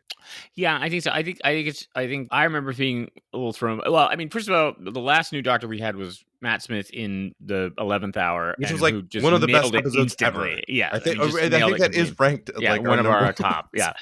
[0.56, 1.12] Yeah, I think so.
[1.12, 1.88] I think I think it's.
[1.96, 3.80] I think I remember being a little thrown.
[3.86, 6.89] Well, I mean, first of all, the last new Doctor we had was Matt Smith
[6.93, 10.50] in the eleventh hour, Which was like who just one of the best episodes ever.
[10.67, 13.69] Yeah, i think i think that is ranked Yeah, like one of our top.
[13.73, 13.93] Yeah,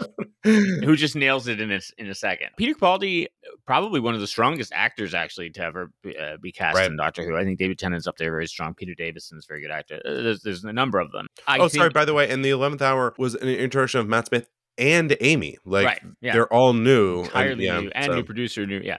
[0.44, 2.50] who just nails it in a in a second.
[2.58, 3.28] Peter Capaldi,
[3.66, 6.90] probably one of the strongest actors actually to ever be, uh, be cast Right.
[6.90, 7.36] in Doctor Who.
[7.38, 8.74] I think David Tennant's up there very strong.
[8.74, 10.02] Peter Davison's a very good actor.
[10.06, 11.28] Uh, There's, there's a number of them.
[11.48, 14.28] I oh sorry by the way in the 11th hour was an introduction of matt
[14.28, 16.02] smith and amy like right.
[16.22, 16.34] Yeah.
[16.34, 18.98] they're all new and- entirely yeah, new and so- new producer new yeah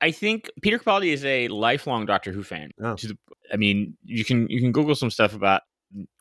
[0.00, 2.96] i think peter capaldi is a lifelong doctor who fan Oh.
[2.96, 3.18] to the
[3.52, 5.62] i mean you can you can google some stuff about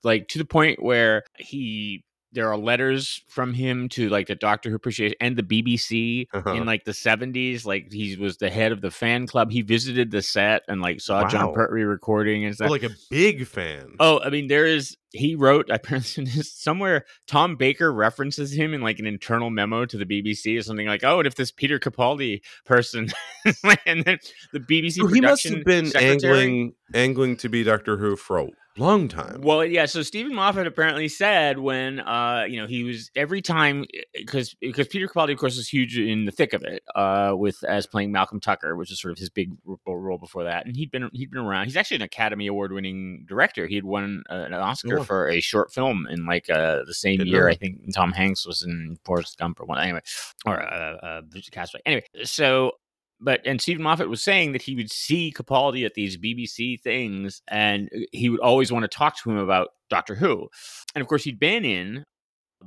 [0.03, 2.04] like to the point where he
[2.35, 6.51] there are letters from him to like the Doctor Who appreciation and the BBC Uh-huh.
[6.53, 7.65] in like the 70s.
[7.65, 9.51] Like he was the head of the fan club.
[9.51, 11.53] He visited the set and like saw Jon Wow.
[11.53, 12.67] Pertwee recording and stuff.
[12.67, 13.95] Oh, like a big fan.
[13.99, 14.95] Oh, I mean, there is.
[15.13, 17.05] He wrote apparently somewhere.
[17.25, 21.05] Tom Baker references him in like an internal memo to the BBC or something like,
[21.05, 23.07] "Oh, and if this Peter Capaldi person,"
[23.85, 24.17] and then
[24.51, 28.39] the BBC So he must have been secretary- angling angling to be Doctor Who for
[28.39, 29.41] a long time.
[29.41, 29.85] Well, yeah.
[29.85, 34.87] So Steven Moffat apparently said when, uh, you know, he was every time because because
[34.87, 38.11] Peter Capaldi, of course, was huge in the thick of it, uh, with as playing
[38.11, 39.51] Malcolm Tucker, which is sort of his big
[39.87, 41.65] role before that, and he'd been he'd been around.
[41.65, 43.67] He's actually an Academy Award winning director.
[43.67, 45.03] He had won uh, an Oscar Oh.
[45.03, 47.47] for a short film in like uh, the same Didn't year.
[47.49, 50.01] I think Tom Hanks was in Forrest Gump or one anyway,
[50.45, 51.81] or uh, uh, Castaway.
[51.85, 52.73] Anyway, so
[53.19, 57.41] but and Steven Moffat was saying that he would see Capaldi at these BBC things,
[57.47, 60.49] and uh, he would always want to talk to him about Doctor Who,
[60.93, 62.03] and of course he'd been in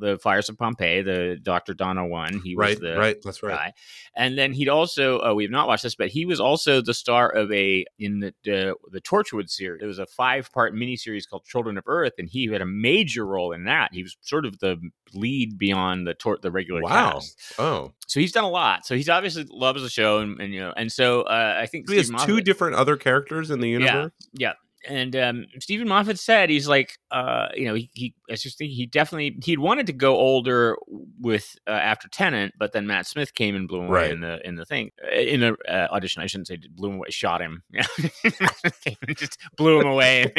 [0.01, 2.41] the Fires of Pompeii, the Doctor Donna one.
[2.45, 3.17] He was right, the right.
[3.23, 3.55] That's right.
[3.55, 3.73] guy,
[4.17, 6.95] and then he'd also uh, we have not watched this, but he was also the
[6.95, 9.83] star of a in the the, the Torchwood series.
[9.83, 13.25] It was a five part miniseries called Children of Earth, and he had a major
[13.27, 13.91] role in that.
[13.93, 14.77] He was sort of the
[15.15, 17.13] lead beyond the tor- the regular Wow.
[17.15, 18.87] cast Oh, so he's done a lot.
[18.87, 21.89] So he's obviously loves the show, and, and you know, and so uh, I think
[21.89, 24.13] he has Stephen two different other characters in the universe.
[24.35, 24.53] yeah.
[24.87, 28.73] And um, Steven Moffat said he's like, uh, you know, he, he I just think
[28.73, 30.77] he definitely he'd wanted to go older
[31.21, 34.47] with uh, after Tennant, but then Matt Smith came and blew him away in the
[34.47, 36.23] in the thing uh, in the uh, audition.
[36.23, 37.63] I shouldn't say blew him away, shot him.
[39.17, 40.33] Just blew him away.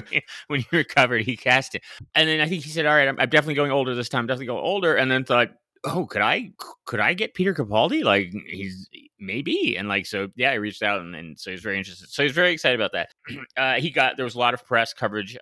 [0.46, 1.82] when he recovered, he cast it,
[2.14, 4.26] and then I think he said, "All right, I'm, I'm definitely going older this time.
[4.26, 5.48] Definitely go older." And then thought,
[5.84, 6.52] oh, could I
[6.84, 8.02] could I get Peter Capaldi?
[8.02, 8.88] Like he's
[9.18, 12.08] maybe, and like so, yeah, I reached out and, and so he's very interested.
[12.08, 13.10] So he's very excited about that.
[13.56, 15.36] uh, he got there was a lot of press coverage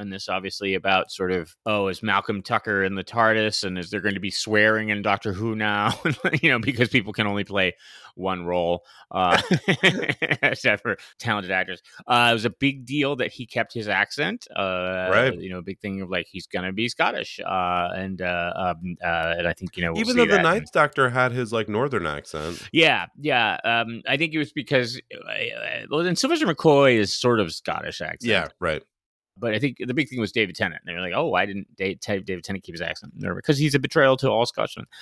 [0.00, 3.90] on this, obviously, about sort of oh, is Malcolm Tucker in the TARDIS, and is
[3.90, 6.00] there going to be swearing in Doctor Who now?
[6.42, 7.74] you know, because people can only play
[8.14, 9.40] one role, uh,
[10.42, 11.82] except for talented actors.
[12.06, 14.48] Uh, it was a big deal that he kept his accent.
[14.54, 15.38] Uh, Right.
[15.38, 18.96] You know, a big thing of like he's gonna be Scottish, uh, and uh, um,
[19.02, 21.68] uh, and I think you know we'll Even though the Ninth Doctor had his like
[21.68, 22.62] northern accent.
[22.72, 23.58] yeah, yeah.
[23.64, 27.52] Um, I think it was because uh, uh, well, then Sylvester McCoy is sort of
[27.52, 28.30] Scottish accent.
[28.30, 28.82] Yeah, right.
[29.40, 30.82] But I think the big thing was David Tennant.
[30.86, 33.78] They were like, "Oh, why didn't Dave, David Tennant keep his accent?" Because he's a
[33.78, 34.86] betrayal to all Scotchmen.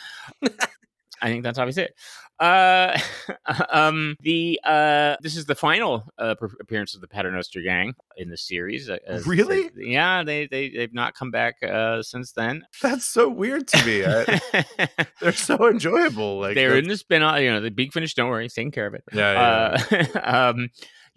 [1.21, 1.95] I think that's obviously it.
[2.39, 2.97] Uh,
[3.73, 8.37] um, the uh, this is the final uh, appearance of the Paternoster Gang in the
[8.37, 8.89] series.
[8.89, 9.69] uh, Really?
[9.77, 12.63] yeah, they they they've not come back uh, since then.
[12.81, 14.05] That's so weird to me.
[14.07, 14.87] I,
[15.21, 16.39] they're so enjoyable.
[16.39, 17.41] Like They're that's- in the spin off.
[17.41, 18.15] You know, the Big Finish.
[18.15, 19.03] Don't worry, he's taking care of it.
[19.13, 20.07] Yeah, yeah.
[20.15, 20.69] Uh, um,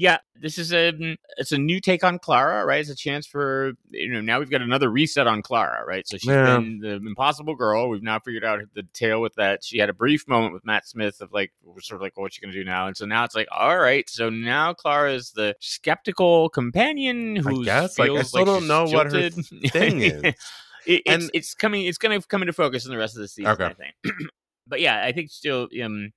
[0.01, 0.91] yeah, this is a
[1.37, 2.79] it's a new take on Clara, right?
[2.79, 6.07] It's a chance for you know now we've got another reset on Clara, right?
[6.07, 6.57] So she's Yeah.
[6.57, 7.87] been the impossible girl.
[7.87, 9.63] We've now figured out the tale with that.
[9.63, 12.41] She had a brief moment with Matt Smith of like sort of like what's she
[12.41, 12.87] gonna do now?
[12.87, 17.63] And so now it's like all right, so now Clara is the skeptical companion who
[17.63, 19.29] guess, like, I feels still don't she's know what her
[19.69, 20.23] thing is.
[20.23, 20.35] It,
[20.85, 21.85] it's, And- it's coming.
[21.85, 23.51] It's going to come into focus in the rest of the season.
[23.51, 23.65] Okay.
[23.65, 23.93] I think.
[24.67, 25.67] but yeah, I think still.
[25.83, 26.11] Um,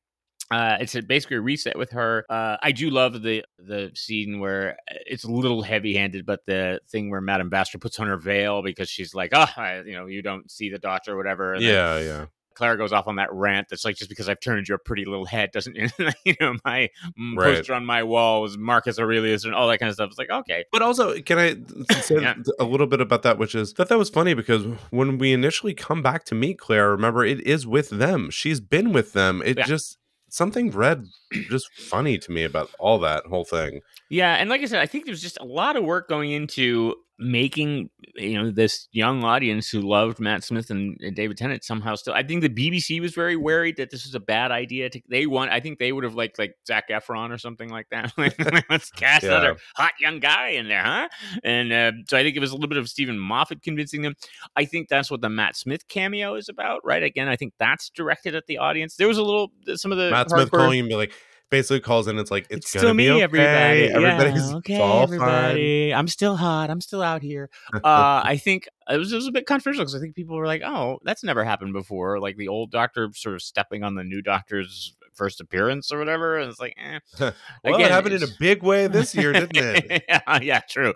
[0.50, 2.24] uh, it's a, basically a reset with her.
[2.28, 6.44] Uh, I do love the the scene where uh, it's a little heavy handed, but
[6.46, 9.94] the thing where Madame Vastra puts on her veil because she's like, oh, I, you
[9.94, 11.57] know, you don't see the doctor or whatever.
[11.59, 12.26] Yeah, yeah.
[12.54, 15.24] Clara goes off on that rant that's like, just because I've turned your pretty little
[15.24, 15.74] head doesn't,
[16.24, 17.57] you know, my mm, Right.
[17.57, 20.11] poster on my wall was Marcus Aurelius and all that kind of stuff.
[20.11, 21.57] It's like, okay, But also, can I
[22.00, 22.35] say Yeah.
[22.61, 23.38] a little bit about that?
[23.38, 26.90] Which is that that was funny because when we initially come back to meet Claire,
[26.90, 28.30] remember it is with them.
[28.30, 29.42] She's been with them.
[29.44, 29.64] It Yeah.
[29.64, 29.98] just
[30.35, 31.07] something read
[31.49, 33.81] just funny to me about all that whole thing.
[34.09, 36.97] Yeah, and like I said, I think there's just a lot of work going into
[37.18, 41.94] making you know this young audience who loved Matt Smith and, and David Tennant somehow
[41.94, 42.12] still.
[42.14, 44.90] I think the BBC was very worried that this was a bad idea.
[44.90, 47.87] To they want, I think they would have liked like Zac Efron or something like
[47.90, 48.12] that.
[48.18, 48.37] Like,
[48.70, 49.31] Let's cast Yeah.
[49.31, 51.09] another hot young guy in there, huh?
[51.42, 54.14] And uh, so I think it was a little bit of Steven Moffat convincing them.
[54.57, 57.03] I think that's what the Matt Smith cameo is about, right?
[57.03, 58.96] Again, I think that's directed at the audience.
[58.96, 61.12] There was a little some of the Matt Smith calling me like
[61.55, 62.19] basically calls in.
[62.19, 63.23] It's like it's, it's gonna still be me, okay.
[63.23, 63.93] everybody.
[63.93, 65.95] Everybody's yeah, okay, everybody.
[65.95, 66.69] I'm still hot.
[66.69, 67.49] I'm still out here.
[67.73, 70.47] Uh, I think it was, it was a bit controversial because I think people were
[70.47, 74.05] like, "Oh, that's never happened before." Like the old Doctor sort of stepping on the
[74.05, 76.38] new Doctor's first appearance or whatever.
[76.38, 76.98] And it's like, eh.
[77.64, 80.05] Well, Again, it happened in a big way this year, didn't it?
[80.09, 80.94] yeah, yeah, true.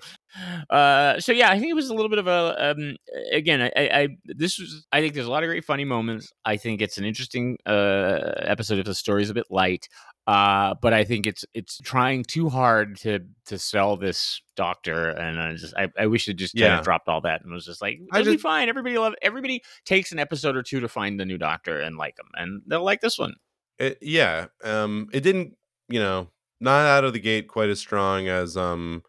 [0.70, 2.96] Uh, so yeah, I think it was a little bit of a um,
[3.32, 3.62] again.
[3.62, 6.30] I, I, this was I think there's a lot of great funny moments.
[6.44, 9.88] I think it's an interesting uh, episode if the story's a bit light.
[10.26, 15.40] Uh, but I think it's it's trying too hard to to sell this doctor, and
[15.40, 16.78] I just I, I wish it just kind Yeah.
[16.78, 18.68] of dropped all that and was just like it'll be fine.
[18.68, 22.16] Everybody love everybody takes an episode or two to find the new doctor and like
[22.16, 23.36] them, and they'll like this one.
[23.78, 24.46] It, yeah.
[24.64, 25.56] Um, it didn't,
[25.88, 26.28] you know,
[26.60, 29.02] not out of the gate quite as strong as um,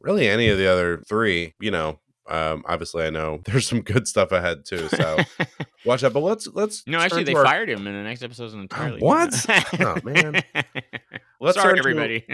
[0.00, 1.54] really any of the other three.
[1.60, 4.88] You know, um, obviously I know there's some good stuff ahead too.
[4.88, 5.18] So
[5.84, 6.12] watch out.
[6.12, 9.00] But let's let's no, actually, they our- fired him in the next episode entirely.
[9.00, 9.34] what?
[9.80, 10.42] Oh, man.
[11.40, 12.26] Let's Sorry, turn to- everybody.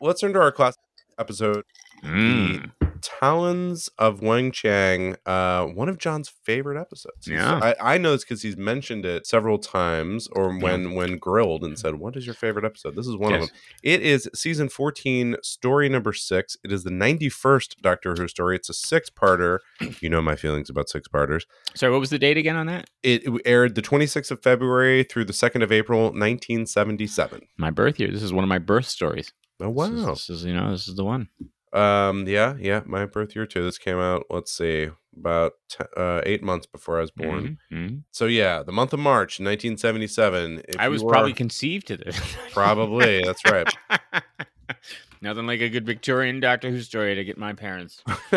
[0.00, 0.76] Let's turn to our class
[1.18, 1.64] episode.
[2.04, 2.70] Mm.
[3.02, 7.26] Talons of Weng-Chiang, uh, one of John's favorite episodes.
[7.26, 7.58] Yeah.
[7.80, 11.78] I, I know this because he's mentioned it several times, or when when grilled and
[11.78, 13.50] said, "What is your favorite episode?" This is one of them.
[13.82, 16.56] It is season fourteen, story number six.
[16.64, 18.56] It is the ninety first Doctor Who story.
[18.56, 19.58] It's a six parter.
[20.00, 21.46] You know my feelings about six parters.
[21.74, 22.88] Sorry, what was the date again on that?
[23.02, 27.06] It, it aired the twenty sixth of February through the second of April, nineteen seventy
[27.06, 27.42] seven.
[27.56, 28.10] My birth year.
[28.10, 29.32] This is one of my birth stories.
[29.60, 30.10] Oh This is- wow.
[30.12, 31.28] This is, you know this is the one.
[31.76, 33.62] Um, yeah, yeah, my birth year too.
[33.62, 34.24] This came out.
[34.30, 37.58] Let's see, about t- uh, eight months before I was born.
[37.72, 38.02] Mhm, mhm.
[38.12, 40.62] So yeah, the month of March, 1977.
[40.78, 42.18] I was were- probably conceived to this.
[42.52, 43.68] Probably, that's right.
[45.22, 48.02] Nothing like a good Victorian Doctor Who story to get my parents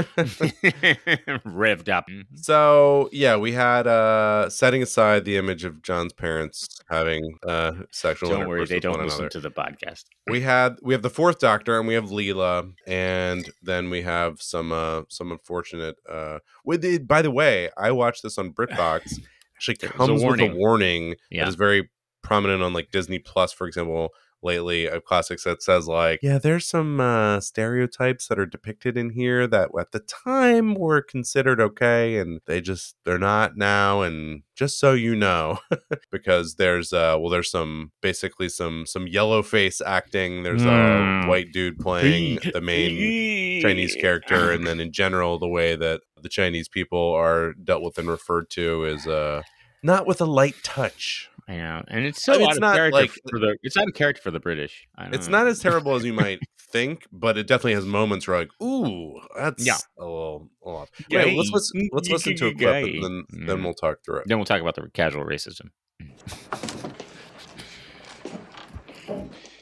[1.46, 2.06] revved up.
[2.36, 8.30] so yeah, we had uh setting aside the image of John's parents having uh sexual.
[8.30, 9.30] Don't worry, they don't listen another.
[9.30, 10.06] to the podcast.
[10.30, 14.42] We had we have the fourth Doctor, and we have Leela, and then we have
[14.42, 15.98] some uh some unfortunate.
[16.10, 19.20] uh With the, by the way, I watched this on BritBox.
[19.56, 20.58] Actually, There's a comes with a warning.
[20.58, 21.44] warning Yeah.
[21.44, 21.90] that is very
[22.22, 24.10] prominent on like Disney Plus, for example.
[24.42, 29.10] Lately, of classics that says like, yeah, there's some uh, stereotypes that are depicted in
[29.10, 34.02] here that at the time were considered okay, and they just they're not now.
[34.02, 35.60] And just so you know,
[36.12, 40.44] because there's uh, well, there's some basically some some yellow face acting.
[40.44, 41.26] There's Mm.
[41.26, 46.02] a white dude playing the main Chinese character, and then in general, the way that
[46.22, 49.42] the Chinese people are dealt with and referred to is uh
[49.84, 51.30] not with a light touch.
[51.50, 53.58] I know, and it's so I mean, out it's of not character like- for the.
[53.64, 54.88] It's out of character for the British.
[54.96, 55.40] I don't It's know.
[55.40, 56.40] not as terrible as you might
[56.72, 59.78] think, but it definitely has moments where like, ooh, that's Yeah.
[59.98, 60.90] a little, a little off.
[61.12, 61.90] Anyway, let's listen.
[61.92, 63.64] Let's listen to a clip, and then then Mm.
[63.64, 64.24] we'll talk through it.
[64.28, 65.72] Then we'll talk about the casual racism.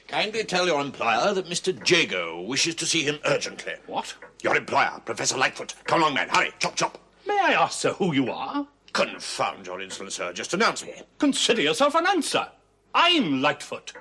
[0.10, 1.74] Kindly tell your employer that Mr.
[1.90, 3.74] Jago wishes to see him urgently.
[3.86, 4.14] What?
[4.44, 5.74] Your employer, Professor Lightfoot.
[5.86, 6.30] Come along, man.
[6.30, 6.52] Hurry.
[6.60, 6.98] Chop, chop.
[7.26, 8.68] May I ask, sir, who you are?
[8.98, 10.34] Confound your insolence, sir.
[10.34, 10.92] Just announce me.
[11.20, 12.48] Consider yourself an answer.
[12.96, 13.94] I'm Lightfoot.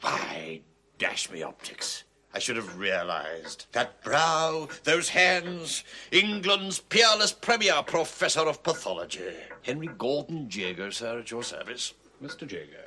[0.00, 0.62] Why,
[0.98, 2.02] dash me optics.
[2.34, 3.66] I should have realized.
[3.70, 9.32] That brow, those hands, England's peerless premier professor of pathology.
[9.62, 11.94] Henry Gordon Jago, sir, at your service.
[12.20, 12.40] Mr.
[12.40, 12.82] Jago,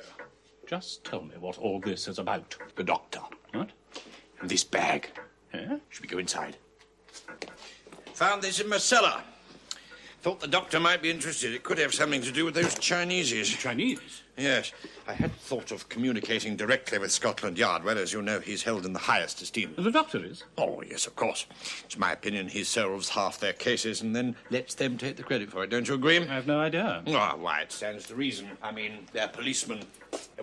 [0.66, 2.54] just tell me what all this is about.
[2.74, 3.20] The doctor.
[3.52, 3.70] What?
[4.40, 5.08] And this bag.
[5.54, 5.78] Eh?
[5.88, 6.58] Should we go inside?
[8.12, 9.22] Found this in my cellar.
[10.26, 11.54] Thought the doctor might be interested.
[11.54, 13.48] It could have something to do with those Chineses.
[13.48, 14.22] Chinese.
[14.36, 14.72] Yes,
[15.06, 18.84] I had thought of communicating directly with Scotland Yard, where, as you know, he's held
[18.84, 19.72] in the highest esteem.
[19.78, 20.42] The doctor is.
[20.58, 21.46] Oh, yes, of course.
[21.84, 25.48] It's my opinion he solves half their cases and then lets them take the credit
[25.48, 25.70] for it.
[25.70, 26.18] Don't you agree?
[26.18, 27.04] I have no idea.
[27.06, 28.48] Ah, why, it stands to reason.
[28.64, 29.84] I mean, they're policemen,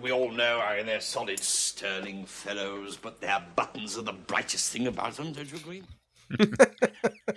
[0.01, 4.71] we all know, I mean, they're solid, sterling fellows, but their buttons are the brightest
[4.71, 5.83] thing about them, don't you agree?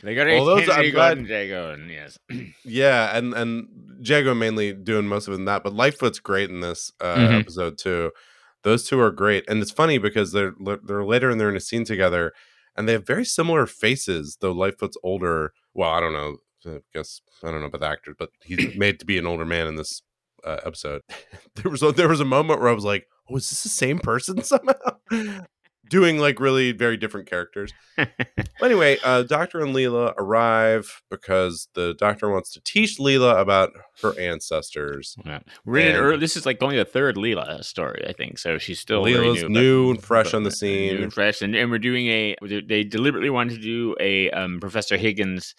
[0.03, 2.19] They got Well, those- I'm glad- Jago, and yes,
[2.65, 3.69] Yeah, and and
[4.01, 7.41] Jago mainly doing most of it in that, but Lightfoot's great in this uh, Mhm.
[7.41, 8.13] episode too.
[8.63, 10.55] Those two are great, and it's funny because they're
[10.85, 12.33] they're later and they're in a scene together,
[12.77, 14.39] and they have very similar faces.
[14.41, 15.53] Though Lightfoot's older.
[15.75, 16.37] Well, I don't know.
[16.67, 19.45] I guess I don't know about the actors, but he's made to be an older
[19.45, 20.03] man in this
[20.45, 21.03] uh, episode.
[21.55, 23.69] there was a, there was a moment where I was like, "Oh, is this the
[23.69, 24.75] same person somehow?"
[25.89, 27.73] Doing like really very different characters.
[28.63, 33.71] Anyway, uh, Doctor and Leela arrive because the Doctor wants to teach Leela about
[34.03, 35.17] her ancestors.
[35.25, 35.41] Yeah.
[35.65, 38.39] we're in an early, This is like only the third Leela story, I think.
[38.39, 40.97] So she's still Leela's new, new, but- and fresh but- on the uh, scene.
[40.97, 42.37] new and fresh, and, and we're doing a.
[42.43, 45.55] They deliberately wanted to do a um, Professor Higgins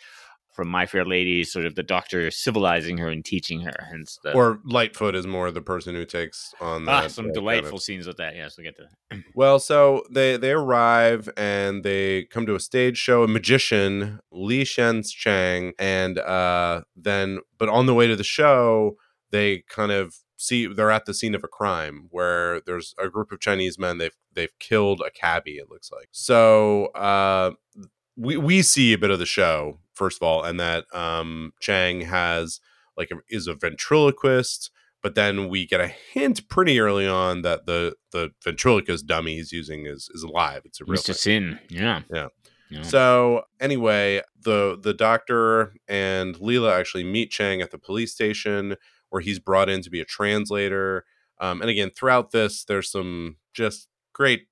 [0.58, 4.34] from My Fair Lady, sort of the Doctor civilizing her and teaching her, hence the
[4.34, 7.04] or Lightfoot is more the person who takes on that.
[7.04, 8.36] ah, some of- delightful scenes with that.
[8.36, 9.24] Yes, we'll get to that.
[9.36, 13.22] Well, so they they arrive and they come to a stage show.
[13.22, 18.98] A magician, Li H'sen Chang, and uh, then but on the way to the show,
[19.30, 23.32] they kind of see they're at the scene of a crime where there's a group
[23.32, 24.00] of Chinese men.
[24.00, 25.58] They've they've killed a cabbie.
[25.58, 26.88] It looks like so.
[26.88, 27.52] Uh,
[28.16, 32.02] we we see a bit of the show first of all, and that um, Chang
[32.02, 32.60] has
[32.96, 34.72] like a, is a ventriloquist.
[35.04, 39.52] but then we get a hint pretty early on that the the ventriloquist dummy he's
[39.52, 40.62] using is is alive.
[40.66, 41.16] It's a real Mr.
[41.16, 41.60] Sin.
[41.70, 42.02] Yeah.
[42.12, 42.28] Yeah.
[42.70, 42.82] Yeah.
[42.82, 48.76] So anyway, the the doctor and Leela actually meet Chang at the police station
[49.10, 51.06] where he's brought in to be a translator.
[51.40, 54.48] Um, and again, throughout this, there's some just great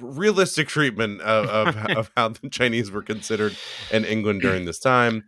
[0.00, 3.56] realistic treatment of, of, of how the Chinese were considered
[3.90, 5.24] in England during this time.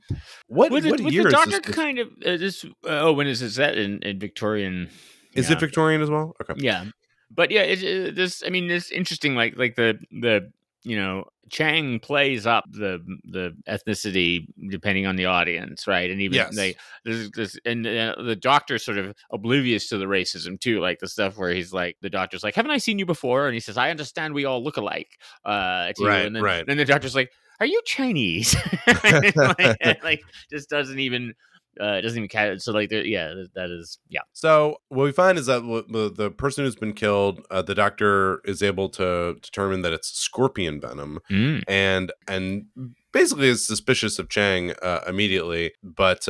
[0.49, 1.75] What, what it, year the is doctor this?
[1.75, 2.65] kind of uh, this?
[2.65, 3.57] Uh, oh, when is this?
[3.57, 4.91] That in, in Victorian?
[5.35, 5.57] Is yeah.
[5.57, 6.35] it Victorian as well?
[6.43, 6.55] Okay.
[6.57, 6.87] Yeah,
[7.31, 8.43] but yeah, it, it, this.
[8.45, 9.35] I mean, it's interesting.
[9.35, 10.51] Like like the the
[10.83, 16.11] you know Chang plays up the the ethnicity depending on the audience, right?
[16.11, 16.55] And even Yes.
[16.55, 21.01] they there's this and uh, the doctor's sort of oblivious to the racism too, like
[21.01, 23.61] the stuff where he's like the doctor's like, "Haven't I seen you before?" And he
[23.61, 26.65] says, "I understand we all look alike." Uh, to you." Right, and then, right.
[26.67, 28.55] then the doctor's like, "Are you Chinese?"
[29.05, 29.37] like,
[30.05, 31.35] like, just doesn't even
[31.81, 32.61] uh, it doesn't even catch.
[32.61, 34.21] So like, there, yeah, that- that is yeah.
[34.33, 38.41] So what we find is that the the person who's been killed, uh, the doctor
[38.45, 41.63] is able to determine that it's scorpion venom, Mm.
[41.69, 42.67] and and
[43.13, 45.73] basically is suspicious of Chang uh, immediately.
[45.83, 46.29] But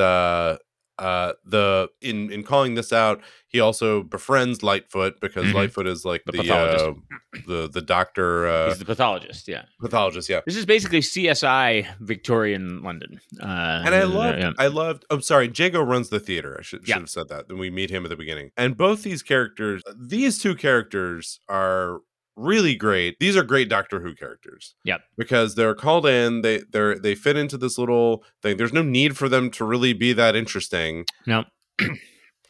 [1.00, 5.54] uh, the in in calling this out, he also befriends Lightfoot because Mhm.
[5.54, 6.84] Lightfoot is like The the pathologist.
[6.84, 9.48] uh, the the doctor uh, He's the pathologist.
[9.48, 9.64] Yeah.
[9.80, 10.28] pathologist.
[10.28, 10.40] Yeah.
[10.46, 13.20] This is basically CSI Victorian London.
[13.40, 14.52] Uh, And I loved, yeah.
[14.58, 15.04] I loved.
[15.10, 16.56] I'm sorry, Jago runs the theater.
[16.58, 16.98] I should, should Yeah.
[16.98, 17.48] have said that.
[17.48, 18.50] Then we meet him at the beginning.
[18.56, 22.00] And both these characters, these two characters are
[22.40, 23.18] really great.
[23.20, 24.74] These are great Doctor Who characters.
[24.84, 25.02] Yep.
[25.16, 28.56] Because they're called in, they they're they fit into this little thing.
[28.56, 31.04] There's no need for them to really be that interesting.
[31.26, 31.44] No.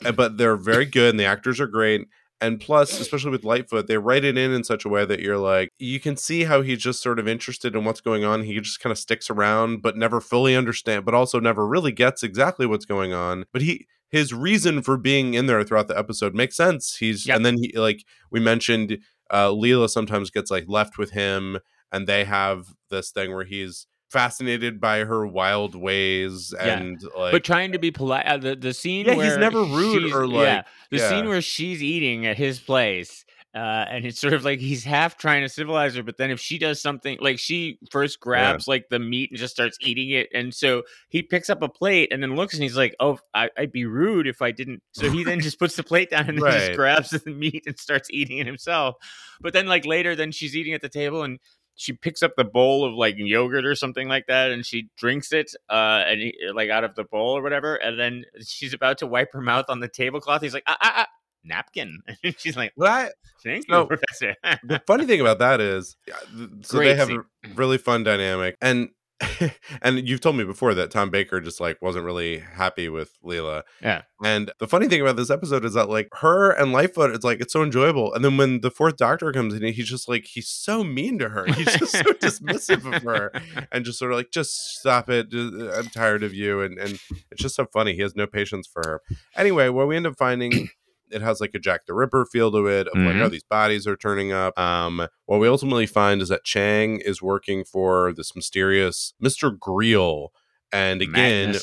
[0.03, 2.09] Uh, but they're very good and the actors are great.
[2.41, 5.37] And plus, especially with Lightfoot, they write it in in such a way that you're
[5.37, 8.45] like, you can see how he's just sort of interested in what's going on.
[8.45, 12.23] He just kind of sticks around, but never fully understand, but also never really gets
[12.23, 13.45] exactly what's going on.
[13.53, 16.97] But he, his reason for being in there throughout the episode makes sense.
[16.97, 17.37] He's, Yep.
[17.37, 19.01] and then he, like we mentioned,
[19.31, 21.59] uh, Leela sometimes gets like left with him,
[21.93, 26.79] and they have this thing where he's fascinated by her wild ways Yeah.
[26.81, 28.27] and like, but trying to be polite.
[28.27, 29.07] Uh, the the scene.
[29.07, 31.09] Yeah, he's never rude or, yeah, like- the yeah.
[31.09, 33.25] scene where she's eating at his place.
[33.53, 36.39] Uh, and it's sort of like he's half trying to civilize her, but then if
[36.39, 40.29] she does something like she first grabs like the meat and just starts eating it,
[40.33, 43.51] and so he picks up a plate and then looks and he's like, "Oh, I,
[43.59, 46.41] I'd be rude if I didn't." So he then just puts the plate down and
[46.41, 46.53] Right.
[46.61, 48.95] just grabs the meat and starts eating it himself.
[49.41, 51.41] But then like later, then she's eating at the table and
[51.75, 55.33] she picks up the bowl of like yogurt or something like that and she drinks
[55.33, 58.99] it uh and he, like out of the bowl or whatever and then she's about
[58.99, 61.07] to wipe her mouth on the tablecloth he's like ah, ah, ah
[61.45, 63.13] napkin and she's like "What?
[63.43, 65.97] Thank you No, professor the funny thing about that is
[66.63, 67.23] so they have scene.
[67.45, 68.91] a really fun dynamic and
[69.83, 73.63] and you've told me before that Tom Baker just like wasn't really happy with Leela.
[73.83, 74.03] Yeah.
[74.25, 77.41] And the funny thing about this episode is that like her and Lightfoot, it's like
[77.41, 78.15] it's so enjoyable.
[78.15, 81.29] And then when the fourth doctor comes in, he's just like he's so mean to
[81.29, 81.45] her.
[81.53, 83.33] He's just so dismissive of her
[83.71, 85.29] and just sort of like just stop it.
[85.35, 86.63] Uh, I'm tired of you.
[86.63, 86.99] And and
[87.31, 87.95] it's just so funny.
[87.95, 89.03] He has no patience for her.
[89.37, 90.71] Anyway, what we end up finding
[91.11, 93.19] it has like a Jack the Ripper feel to it of like Mhm.
[93.21, 94.59] how these bodies are turning up.
[94.59, 99.57] Um, what we ultimately find is that Chang is working for this mysterious Mr.
[99.57, 100.29] Greel.
[100.73, 101.57] And again,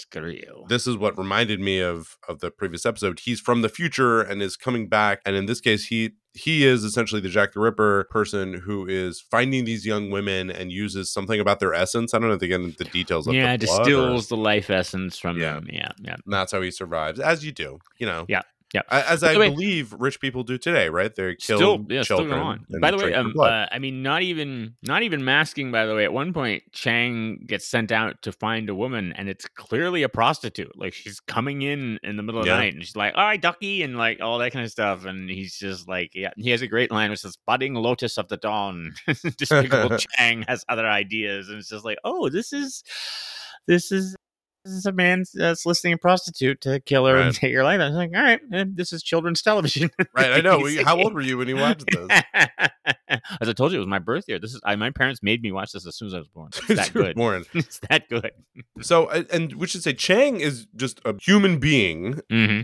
[0.67, 3.19] this is what reminded me of of the previous episode.
[3.21, 5.21] He's from the future and is coming back.
[5.25, 9.21] And in this case, he he is essentially the Jack the Ripper person who is
[9.21, 12.13] finding these young women and uses something about their essence.
[12.13, 14.27] I don't know if they get into the details of yeah the blood or- distills
[14.27, 15.53] the life essence from Yeah.
[15.53, 18.25] them yeah yeah and that's how he survives, as you do, you know.
[18.27, 18.41] Yeah,
[18.73, 18.81] yeah.
[18.89, 21.13] As I way- believe rich people do today, right?
[21.15, 22.39] They kill still yeah still children.
[22.39, 25.85] going on by the way um, uh, i mean not even not even masking by
[25.85, 29.45] the way at one point chang gets sent out to find a woman and it's
[29.47, 32.55] clearly a prostitute like she's coming in in the middle of Yeah.
[32.55, 35.05] the night and she's like all right ducky and like all that kind of stuff
[35.05, 38.27] and he's just like yeah he has a great line which says budding lotus of
[38.27, 38.93] the dawn
[39.37, 42.83] despicable chang has other ideas and it's just like oh this is
[43.67, 44.15] this is
[44.67, 47.79] this is a man uh, soliciting a prostitute to kill her and take her life.
[47.79, 48.39] I was like, all right,
[48.75, 49.89] this is children's television.
[50.13, 50.59] right, I know.
[50.59, 52.21] We- How old were you when you watched this?
[53.41, 54.39] As I told you, it was my birth year.
[54.39, 56.49] This is I, my parents made me watch this as soon as I was born.
[56.69, 57.15] It's that good.
[57.15, 57.45] born.
[57.53, 58.31] it's that good.
[58.81, 62.21] So, and we should say Chang is just a human being.
[62.31, 62.61] Mm-hmm.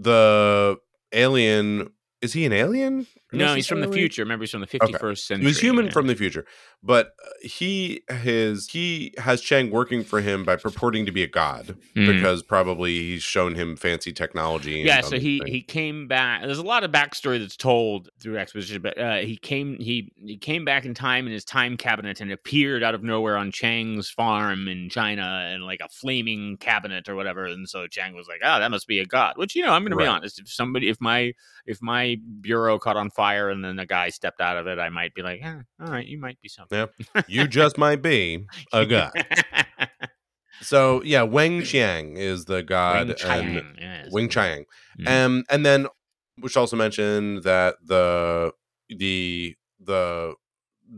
[0.00, 0.76] The
[1.12, 1.90] alien
[2.22, 3.06] is he an alien?
[3.32, 4.22] No, he's from the future.
[4.22, 5.42] Remember, he's from the 51st century.
[5.44, 5.92] He was human yeah.
[5.92, 6.44] from the future,
[6.82, 11.28] but uh, he his he has Chang working for him by purporting to be a
[11.28, 12.06] god Mhm.
[12.14, 14.78] because probably he's shown him fancy technology.
[14.80, 15.50] and yeah so he things.
[15.50, 19.36] he came back there's a lot of backstory that's told through exposition but uh, he
[19.36, 23.02] came he he came back in time in his time cabinet and appeared out of
[23.02, 27.86] nowhere on chang's farm in china and like a flaming cabinet or whatever and so
[27.86, 30.04] chang was like oh that must be a god which you know i'm gonna be
[30.04, 30.08] Right.
[30.08, 31.32] honest if somebody if my
[31.66, 34.88] if my bureau caught on fire and then a guy stepped out of it i
[34.88, 37.22] might be like eh, all right you might be something Yeah.
[37.28, 39.12] you just might be a god.
[40.62, 44.08] So yeah, Wang Qiang is the god, Wing and Chiang, yes.
[44.12, 44.64] Wing Chiang,
[44.98, 45.08] Mhm.
[45.08, 45.84] um, and then
[46.36, 48.52] we which also mentioned that the
[48.88, 50.34] the the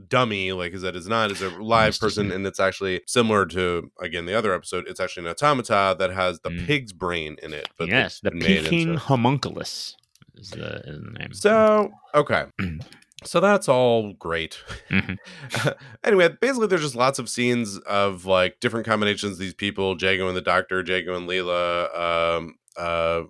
[0.09, 3.91] dummy like is that is not is a live person and it's actually similar to
[4.01, 6.66] again the other episode it's actually an automata that has the Mm.
[6.66, 9.95] pig's brain in it but yes the peking homunculus
[10.37, 12.45] is the, is the name so okay
[13.24, 14.59] so that's all great
[14.91, 15.16] Mhm.
[16.05, 20.26] anyway basically there's just lots of scenes of like different combinations of these people jago
[20.28, 21.95] and the doctor jago and leela
[22.39, 23.22] um uh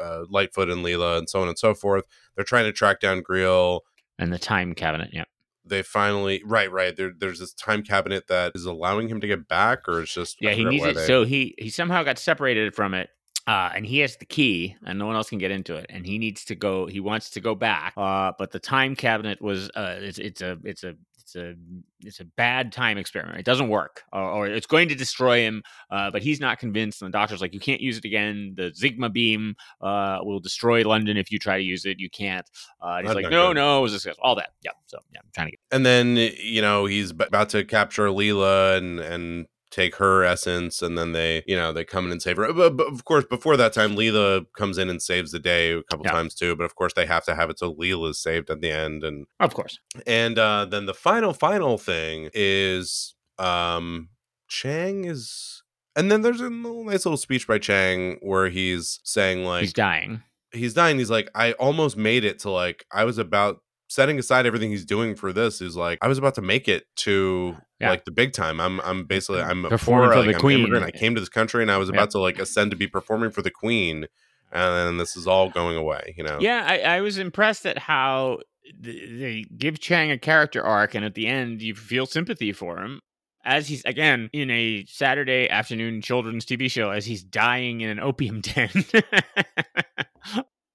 [0.00, 2.04] uh, Lightfoot and Leela, and so on and so forth.
[2.34, 3.80] They're trying to track down Greel.
[4.18, 5.24] and the time cabinet yeah
[5.64, 6.96] They finally, right, right.
[6.96, 10.40] There, there's this time cabinet that is allowing him to get back, or it's just
[10.40, 10.94] Yeah, he needs it.
[10.94, 13.10] they- So he he somehow got separated from it.
[13.46, 15.86] Uh, and he has the key, and no one else can get into it.
[15.88, 16.86] And he needs to go.
[16.86, 19.70] He wants to go back, uh, but the time cabinet was.
[19.70, 21.54] Uh, it's it's a it's a it's a
[22.00, 23.38] it's a bad time experiment.
[23.38, 25.62] It doesn't work, or, or it's going to destroy him.
[25.90, 27.02] Uh, but he's not convinced.
[27.02, 28.54] And the doctor's like, "You can't use it again.
[28.56, 31.98] The Zygma beam uh, will destroy London if you try to use it.
[31.98, 32.48] You can't."
[32.80, 33.54] Uh, he's like, "No, good.
[33.54, 34.22] no, it was successful.
[34.22, 34.50] All that.
[34.62, 34.72] Yeah.
[34.86, 35.60] So yeah, I'm trying to get.
[35.72, 40.82] and then you know he's b- about to capture Leela and and take her essence,
[40.82, 42.52] and then they you know they come in and save her.
[42.52, 45.82] But, but of course, before that time, Leela comes in and saves the day a
[45.84, 46.12] couple Yeah.
[46.12, 46.56] times too.
[46.56, 49.26] But of course, they have to have it so Leela's saved at the end, and
[49.38, 49.78] Of course.
[50.06, 54.08] and uh, then the final final thing is um
[54.48, 55.62] Chang is.
[55.96, 60.22] And then there's a nice little speech by Chang where he's saying like he's dying.
[60.52, 60.98] he's dying.
[60.98, 63.60] He's like, I almost made it to like I was about
[63.90, 65.60] setting aside everything he's doing for this.
[65.60, 67.90] Is like I was about to make it to Yeah.
[67.90, 68.60] like the big time.
[68.60, 69.50] I'm I'm basically mm-hmm.
[69.50, 70.60] I'm a Performing poor, for like, the I'm queen.
[70.60, 70.86] immigrant.
[70.86, 73.30] I came to this country and I was about to like ascend to be performing
[73.30, 74.06] for the queen,
[74.52, 76.14] and then this is all going away.
[76.16, 76.38] You know?
[76.40, 78.38] Yeah, I, I was impressed at how
[78.78, 83.00] they give Chang a character arc, and at the end, you feel sympathy for him
[83.44, 87.98] as he's again in a Saturday afternoon children's TV show as he's dying in an
[87.98, 88.70] opium den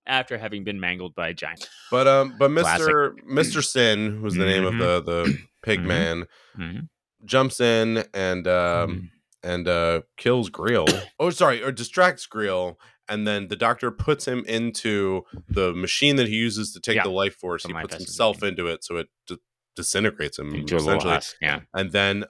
[0.07, 1.69] after having been mangled by a giant.
[1.91, 4.79] But um, but Mister Mister Sin, who's the name of Mhm.
[4.79, 5.85] the the pig Mhm.
[5.85, 6.25] man,
[6.57, 6.89] Mhm.
[7.25, 9.11] jumps in and um
[9.43, 10.87] and uh kills Greel.
[11.19, 12.75] oh, sorry, or distracts Greel.
[13.07, 17.03] And then the doctor puts him into the machine that he uses to take Yeah.
[17.03, 17.61] the life force.
[17.61, 19.37] The he puts himself into it, so it d-
[19.75, 21.19] disintegrates him Into essentially.
[21.39, 21.59] yeah.
[21.71, 22.25] And then,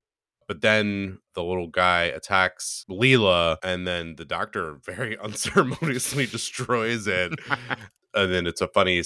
[0.48, 7.34] but then the little guy attacks Leela, and then the doctor very unceremoniously destroys it.
[8.14, 9.04] and then it's a funny,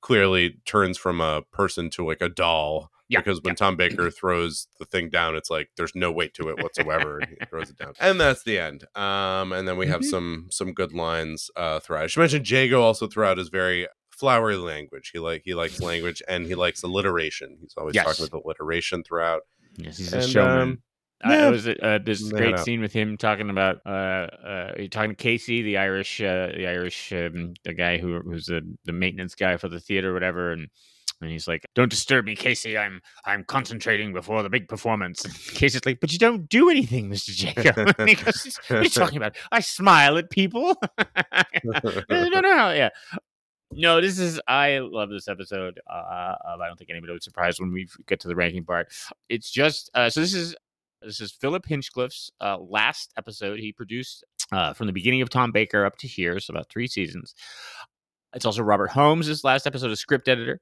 [0.00, 2.90] clearly turns from a person to like a doll.
[3.08, 3.56] Yeah, Because when yeah.
[3.56, 7.20] Tom Baker throws the thing down, it's like there's no weight to it whatsoever.
[7.28, 8.84] he throws it down, and that's the end.
[8.96, 10.10] Um, and then we have Mhm.
[10.10, 12.04] some some good lines uh, throughout.
[12.04, 15.10] I should mention Jago also throughout is very flowery language.
[15.12, 17.58] He like he likes language and he likes alliteration.
[17.60, 18.04] He's always Yes.
[18.06, 19.42] talking about alliteration throughout.
[19.76, 20.60] Yes, he's And, a showman.
[20.60, 20.82] um,
[21.22, 21.48] Uh, yeah.
[21.48, 22.60] it was uh, this Man great up.
[22.64, 27.12] scene with him talking about uh, uh, talking to Casey, the Irish, uh, the Irish,
[27.12, 30.68] um, the guy who who's the the maintenance guy for the theater, or whatever, and
[31.20, 32.78] and he's like, "Don't disturb me, Casey.
[32.78, 37.10] I'm I'm concentrating before the big performance." And Casey's like, "But you don't do anything,
[37.10, 39.36] Mister Jago." and he goes, "What are you talking about?
[39.52, 40.74] I smile at people."
[41.64, 42.88] no, no, no, yeah.
[43.72, 45.80] No, this is I love this episode.
[45.88, 48.64] Uh, uh, I don't think anybody would be surprised when we get to the ranking
[48.64, 48.88] part.
[49.28, 50.56] It's just uh, so this is
[51.02, 53.60] this is Philip Hinchcliffe's uh, last episode.
[53.60, 56.88] He produced uh, from the beginning of Tom Baker up to here, so about three
[56.88, 57.34] seasons.
[58.34, 60.60] It's also Robert Holmes' last episode as script editor.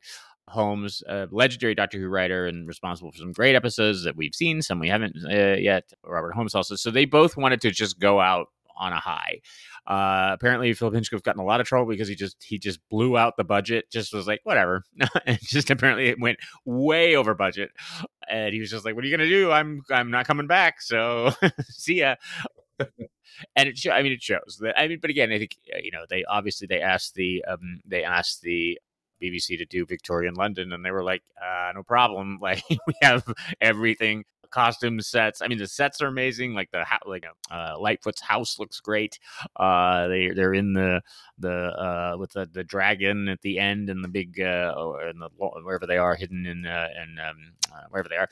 [0.48, 4.62] Holmes, a legendary Doctor Who writer and responsible for some great episodes that we've seen,
[4.62, 5.92] some we haven't uh, yet.
[6.04, 6.74] Robert Holmes also.
[6.74, 8.48] So they both wanted to just go out
[8.78, 9.40] on a high.
[9.86, 12.80] Uh, apparently, Philip Hinchcliffe got in a lot of trouble because he just he just
[12.88, 13.90] blew out the budget.
[13.90, 14.84] Just was like whatever,
[15.26, 17.70] and just apparently it went way over budget.
[18.28, 19.50] And he was just like, "What are you gonna do?
[19.50, 20.80] I'm I'm not coming back.
[20.80, 21.32] So
[21.68, 22.16] see ya."
[23.56, 25.78] and it show, I mean it shows that I mean, but again, I think uh,
[25.82, 28.78] you know they obviously they asked the um they asked the
[29.22, 32.38] BBC to do Victorian London, and they were like, uh, "No problem.
[32.42, 33.24] Like we have
[33.60, 35.42] everything costume sets.
[35.42, 36.54] I mean, the sets are amazing.
[36.54, 39.18] Like the like uh, Lightfoot's house looks great.
[39.56, 41.00] Uh, they they're in the
[41.38, 45.28] the uh, with the, the dragon at the end and the big uh, and the
[45.36, 48.28] wherever they are hidden in uh, and um, uh, wherever they are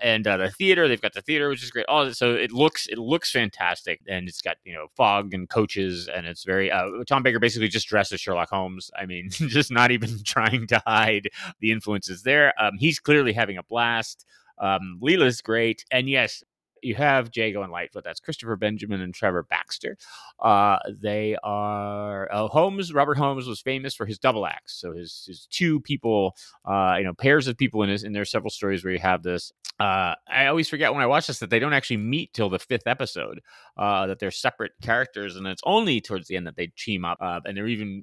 [0.00, 0.88] and uh, the theater.
[0.88, 1.86] They've got the theater, which is great.
[1.88, 6.08] All so it looks it looks fantastic, and it's got you know fog and coaches,
[6.08, 6.70] and it's very.
[6.70, 8.90] Uh, Tom Baker basically just dressed as Sherlock Holmes.
[8.96, 11.28] I mean, just not even trying to hide
[11.60, 12.52] the influences there.
[12.60, 14.24] Um, he's clearly having a blast.
[14.60, 16.42] Um, Leela's great, and yes,
[16.82, 18.04] you have Jago and Lightfoot.
[18.04, 19.96] That's Christopher Benjamin and Trevor Baxter.
[20.40, 22.92] Uh, they are uh, Holmes.
[22.92, 24.80] Robert Holmes was famous for his double acts.
[24.80, 28.04] So his his two people, uh, you know, pairs of people in his.
[28.04, 29.52] And there's several stories where you have this.
[29.80, 32.58] Uh, I always forget when I watch this that they don't actually meet till the
[32.58, 33.40] fifth episode.
[33.76, 37.18] Uh, that they're separate characters, and it's only towards the end that they team up.
[37.20, 38.02] Uh, and they're even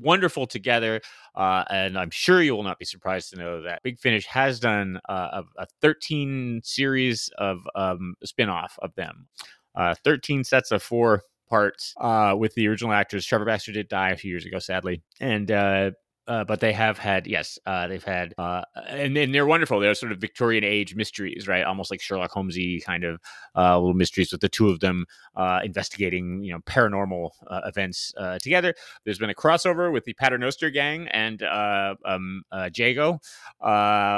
[0.00, 1.00] wonderful together.
[1.36, 5.00] and I'm sure you will not be surprised to know that Big Finish has done
[5.08, 7.58] a, a 13 series of
[8.00, 9.28] um, spin-off of them.
[9.74, 13.26] Uh, 13 sets of four parts uh, with the original actors.
[13.26, 15.90] Trevor Baxter did die a few years ago, sadly, and uh,
[16.30, 19.80] uh, but they have had yes, uh, they've had uh, and, and they're wonderful.
[19.80, 21.64] They're sort of Victorian age mysteries, right?
[21.64, 23.20] Almost like Sherlock Holmesy kind of
[23.56, 28.12] uh, little mysteries with the two of them uh, investigating, you know, paranormal uh, events
[28.40, 28.74] together.
[29.04, 32.44] There's been a crossover with the Paternoster Gang and um,
[32.76, 33.18] Jago,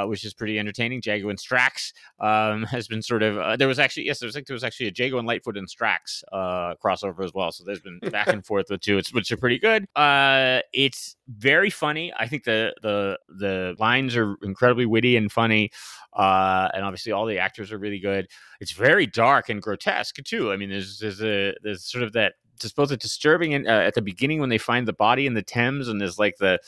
[0.06, 1.00] which is pretty entertaining.
[1.02, 4.44] Jago and Strax um, has been sort of there was actually yes, there was like
[4.44, 7.52] there was actually a Jago and Lightfoot and Strax crossover as well.
[7.52, 9.86] So there's been back and forth with two, which are pretty good.
[9.96, 12.12] it's very funny funny.
[12.18, 15.70] I think the the the lines are incredibly witty and funny,
[16.12, 18.28] uh, and obviously all the actors are really good.
[18.60, 20.52] It's very dark and grotesque too.
[20.52, 23.70] I mean, there's there's a there's sort of that just both a disturbing and uh,
[23.70, 26.58] at the beginning when they find the body in the Thames, and there's like the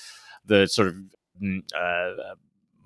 [0.45, 0.97] the sort of
[1.43, 2.35] mm, uh,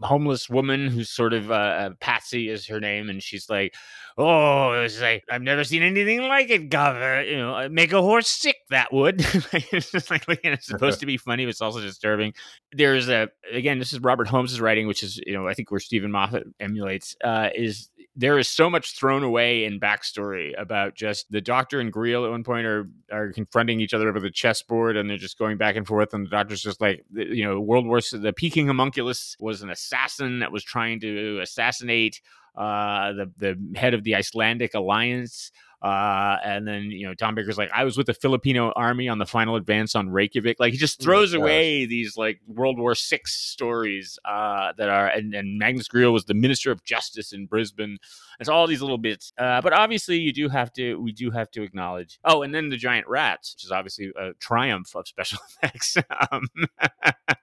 [0.01, 3.75] homeless woman who's sort of uh, uh, Patsy is her name, and she's like,
[4.17, 7.23] "Oh, it's like I've never seen anything like it, Governor.
[7.23, 8.57] You know, make a horse sick.
[8.71, 9.21] That would."
[9.53, 12.35] it's just like it's supposed to be funny, but it's also disturbing.
[12.73, 15.81] There's a again, this is Robert Holmes's writing, which is you know I think where
[15.81, 17.17] Steven Moffat emulates.
[17.23, 21.93] Uh, is there is so much thrown away in backstory about just the Doctor and
[21.93, 25.39] Greel at one point are are confronting each other over the chessboard, and they're just
[25.39, 28.67] going back and forth, and the Doctor's just like, you know, World War the Peking
[28.67, 32.21] homunculus was an assassin that was trying to assassinate
[32.57, 35.53] uh, the the head of the Icelandic alliance.
[35.81, 39.19] Uh, and then you know Tom Baker's like, I was with the Filipino army on
[39.19, 40.59] the final advance on Reykjavik.
[40.59, 44.89] Like he just oh throws oh away these like World War Six stories uh, that
[44.89, 47.99] are, and, and Magnus Greel was the Minister of Justice in Brisbane.
[48.41, 51.51] It's all these little bits, uh, but obviously you do have to, we do have
[51.53, 52.19] to acknowledge.
[52.25, 55.97] Oh, and then the giant rats, which is obviously a triumph of special effects.
[56.33, 56.49] um,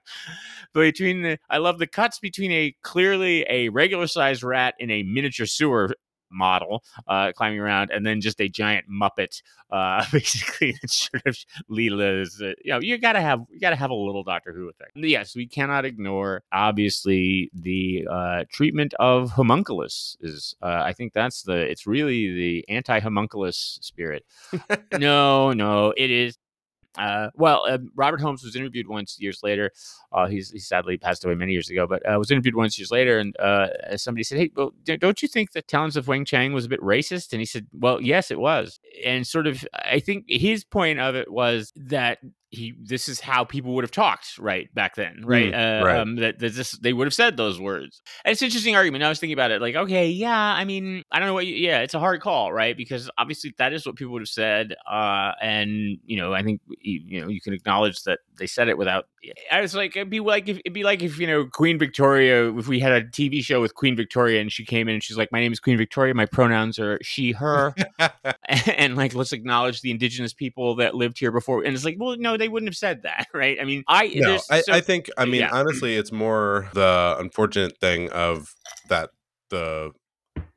[0.74, 5.02] between the, I love the cuts between a clearly a regular sized rat in a
[5.04, 5.94] miniature sewer
[6.30, 11.36] model uh, climbing around, and then just a giant Muppet, uh, basically sort of
[11.70, 12.40] Leela's.
[12.42, 14.92] Uh, you know, you gotta have you gotta have a little Doctor Who effect.
[14.96, 20.54] Yes, we cannot ignore obviously the uh, treatment of homunculus is.
[20.62, 21.56] Uh, I think that's the.
[21.56, 24.24] It's really the anti-homunculus spirit.
[24.98, 26.36] no, no, it is
[26.98, 29.70] uh, well, uh, Robert Holmes was interviewed once years later.
[30.12, 32.90] Uh, he's he sadly passed away many years ago, but uh, was interviewed once years
[32.90, 36.52] later, and uh, somebody said, "Hey, well, don't you think the Talons of Wang Chang
[36.52, 40.00] was a bit racist?" And he said, "Well, yes, it was." And sort of, I
[40.00, 42.18] think his point of it was that
[42.50, 45.98] he this is how people would have talked right back then right, mm, uh, right.
[45.98, 48.00] Um, that, that this they would have said those words.
[48.24, 49.04] And it's an interesting argument.
[49.04, 51.54] I was thinking about it like okay yeah i mean i don't know what you,
[51.54, 52.76] yeah it's a hard call right?
[52.76, 56.60] Because obviously that is what people would have said uh, and you know i think
[56.80, 59.06] you, know you can acknowledge that they said it without
[59.50, 62.52] i was like it'd be like if it'd be like if you know queen victoria
[62.56, 65.16] if we had a tv show with queen victoria and she came in and she's
[65.16, 68.12] like my name is queen victoria my pronouns are she her and,
[68.68, 72.16] and like let's acknowledge the indigenous people that lived here before and it's like well
[72.16, 73.58] no they wouldn't have said that, right?
[73.60, 75.50] I mean, I no, I, so, I, think I mean yeah.
[75.52, 78.54] honestly, it's more the unfortunate thing of
[78.88, 79.10] that
[79.50, 79.92] the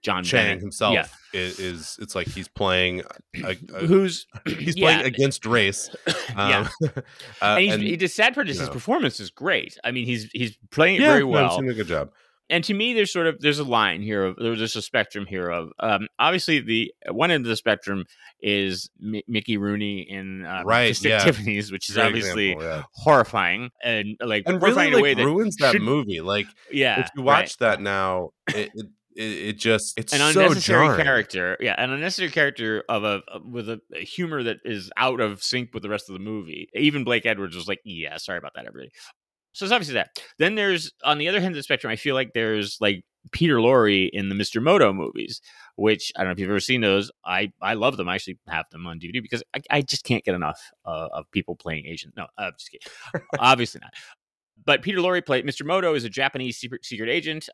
[0.01, 0.61] John Chang Bennett.
[0.61, 1.05] himself yeah.
[1.39, 3.03] is, is, it's like he's playing
[3.43, 3.55] a, a,
[3.85, 5.89] who's he's playing against race.
[6.33, 7.01] Um, yeah, uh,
[7.41, 8.73] and, he's, and he, the sad part is his know.
[8.73, 9.77] performance is great.
[9.83, 11.49] I mean, he's he's playing it very well.
[11.49, 12.11] he's doing a good job
[12.51, 15.25] and to me, there's sort of there's a line here of there's just a spectrum
[15.25, 18.05] here of um, obviously the one end of the spectrum
[18.41, 21.19] is M- Mickey Rooney in uh, right yeah.
[21.19, 22.83] Tiffany's, which is Great obviously example, yeah.
[22.93, 26.19] horrifying and like and really, like, ruins that movie.
[26.19, 27.55] Like yeah, if you watch right.
[27.59, 28.85] that now, it, it
[29.15, 31.03] it, it, just it's an so unnecessary jarring.
[31.03, 35.43] character yeah an unnecessary character of a with a, a, humor that is out of
[35.43, 38.53] sync with the rest of the movie even blake edwards was like yeah sorry about
[38.55, 38.89] that everybody
[39.53, 40.19] so it's obviously that.
[40.37, 43.57] Then there's on the other end of the spectrum, I feel like there's like Peter
[43.57, 44.61] Lorre in the Mr.
[44.61, 45.41] Moto movies,
[45.75, 47.11] which I don't know if you've ever seen those.
[47.25, 48.09] I I love them.
[48.09, 51.29] I actually have them on DVD because I, I just can't get enough uh, of
[51.31, 52.11] people playing Asian.
[52.17, 53.25] No, uh, just kidding.
[53.39, 53.93] Obviously not.
[54.63, 55.65] But Peter Lorre played Mr.
[55.65, 57.49] Moto is a Japanese secret secret agent,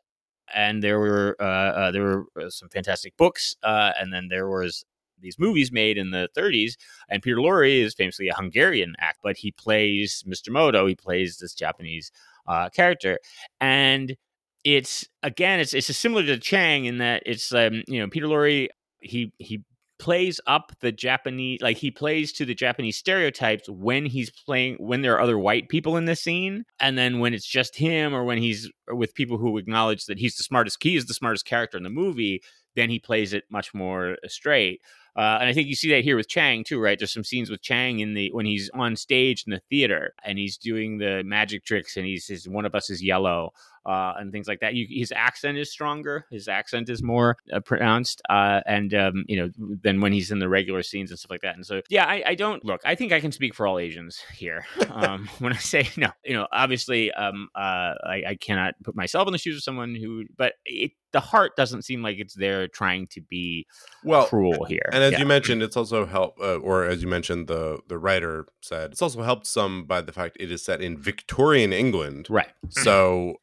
[0.54, 4.48] and there were uh, uh there were uh, some fantastic books, uh, and then there
[4.48, 4.84] was
[5.20, 6.74] these movies made in the 30s.
[7.08, 10.50] And Peter Lorre is famously a Hungarian act, but he plays Mr.
[10.50, 10.86] Moto.
[10.86, 12.10] He plays this Japanese
[12.46, 13.18] uh, character,
[13.60, 14.16] and
[14.64, 18.68] it's again, it's it's similar to Chang in that it's um, you know Peter Lorre
[19.00, 19.62] he he
[19.98, 25.02] plays up the Japanese like he plays to the Japanese stereotypes when he's playing when
[25.02, 28.22] there are other white people in the scene and then when it's just him or
[28.22, 31.76] when he's with people who acknowledge that he's the smartest he is the smartest character
[31.76, 32.40] in the movie
[32.76, 34.80] then he plays it much more straight
[35.18, 36.96] uh, and I think you see that here with Chang too, right?
[36.96, 40.38] There's some scenes with Chang in the when he's on stage in the theater and
[40.38, 43.52] he's doing the magic tricks, and he's his one of us is yellow,
[43.88, 44.74] uh, and things like that.
[44.74, 46.26] You, his accent is stronger.
[46.30, 49.50] His accent is more uh, pronounced, uh, and um, you know,
[49.82, 51.54] than when he's in the regular scenes and stuff like that.
[51.56, 52.80] And so, yeah, I, I don't look.
[52.84, 56.08] I think I can speak for all Asians here um, when I say no.
[56.24, 59.94] You know, obviously, um, uh, I, I cannot put myself in the shoes of someone
[59.94, 63.66] who, but it, the heart doesn't seem like it's there trying to be
[64.04, 64.90] well cruel here.
[64.92, 65.20] And as Yeah.
[65.20, 69.00] you mentioned, it's also helped, uh, or as you mentioned, the the writer said it's
[69.00, 72.26] also helped some by the fact it is set in Victorian England.
[72.28, 72.48] right?
[72.68, 73.36] So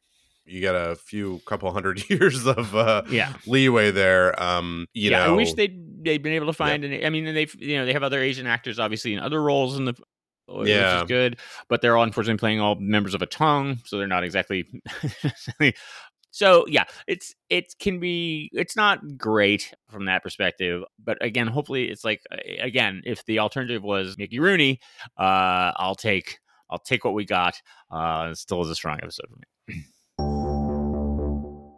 [0.46, 3.32] you got a few couple hundred years of uh, Yeah.
[3.46, 4.40] leeway there.
[4.42, 6.84] Um, you yeah, know, I wish they'd they'd been able to find.
[6.84, 9.76] An, I mean, they've you know they have other Asian actors obviously in other roles
[9.76, 9.94] in the.
[10.48, 10.98] Which Yeah.
[11.02, 14.22] is good, but they're all unfortunately playing all members of a tong, so they're not
[14.22, 14.64] exactly.
[16.30, 21.86] so yeah, it's it can be it's not great from that perspective, but again, hopefully
[21.90, 24.78] it's like uh, again, if the alternative was Mickey Rooney,
[25.18, 26.38] uh, I'll take
[26.70, 27.60] I'll take what we got.
[27.90, 29.36] Uh, it still is a strong episode for
[29.74, 29.84] me.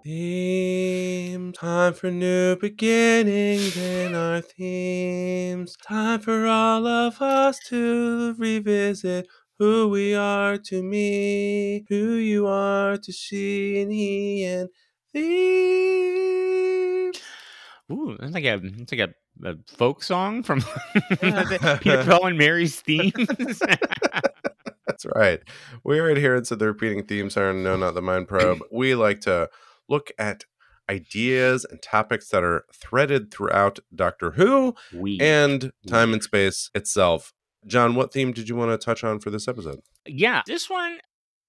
[0.08, 5.76] Theme time for new beginnings in our themes.
[5.86, 9.28] Time for all of us to revisit
[9.58, 14.70] who we are to me, who you are to she and he, and
[15.12, 17.12] theme.
[17.92, 19.12] Ooh, that's like a it's like a,
[19.46, 20.60] a folk song from.
[21.20, 23.12] Peter Paul and Mary's themes.
[24.86, 25.40] That's right.
[25.84, 28.62] We're adherents of the repeating themes on No Not the Mind Probe.
[28.72, 29.50] We like to
[29.88, 30.44] look at
[30.90, 34.74] ideas and topics that are threaded throughout Doctor Who
[35.20, 37.32] and time and space itself.
[37.66, 39.80] John, what theme did you want to touch on for this episode?
[40.06, 40.98] yeah, this one.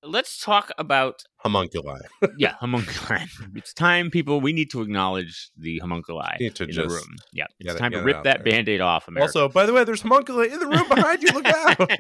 [0.01, 1.99] Let's talk about Homunculi.
[2.37, 3.25] yeah homunculi.
[3.55, 4.39] it's time, people.
[4.39, 7.15] We need to acknowledge the homunculi in just the room.
[7.33, 8.53] Yeah, it's get it- time to rip that there.
[8.53, 9.09] band-aid off.
[9.09, 9.27] America.
[9.27, 11.29] Also, by the way, there's homunculi in the room behind you.
[11.33, 11.91] Look out.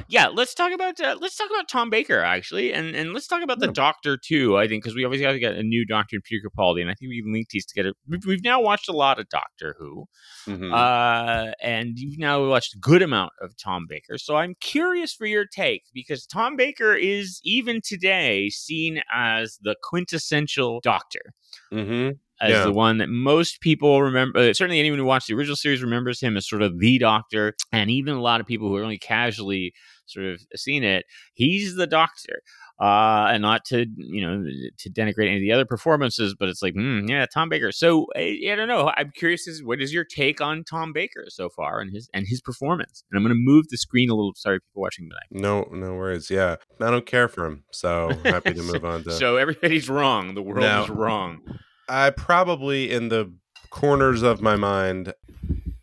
[0.09, 3.43] yeah, let's talk about uh, let's talk about Tom Baker actually, and and let's talk
[3.43, 3.73] about the Yeah.
[3.73, 4.57] Doctor too.
[4.57, 6.91] I think because we always got to get a new Doctor in Peter Capaldi, and
[6.91, 7.93] I think we can link these together.
[8.09, 10.07] We've, we've now watched a lot of Doctor Who,
[10.47, 10.73] Mhm.
[10.73, 14.19] uh, and you've now watched a good amount of Tom Baker.
[14.19, 19.77] So I'm curious for your take because Tom Baker is even today seen as the
[19.83, 21.33] quintessential Doctor
[21.73, 22.19] Mhm.
[22.43, 22.65] As Yeah.
[22.65, 24.39] the one that most people remember.
[24.39, 27.55] Uh, certainly, anyone who watched the original series remembers him as sort of the Doctor,
[27.73, 29.73] and even a lot of people who are only casually
[30.07, 32.43] sort of seen it, he's the Doctor.
[32.81, 34.45] Uh, and not to you know
[34.77, 37.71] to denigrate any of the other performances, but it's like, hmm, yeah, Tom Baker.
[37.71, 38.91] So I, I don't know.
[38.97, 42.27] I'm curious as what is your take on Tom Baker so far and his and
[42.27, 43.05] his performance?
[43.11, 44.33] And I'm going to move the screen a little.
[44.35, 45.27] Sorry, people watching tonight.
[45.31, 46.29] No, no worries.
[46.29, 49.13] Yeah, I don't care for him, so happy to move on to.
[49.13, 50.35] So everybody's wrong.
[50.35, 51.41] The world is wrong.
[51.89, 53.33] I probably in the
[53.71, 55.15] corners of my mind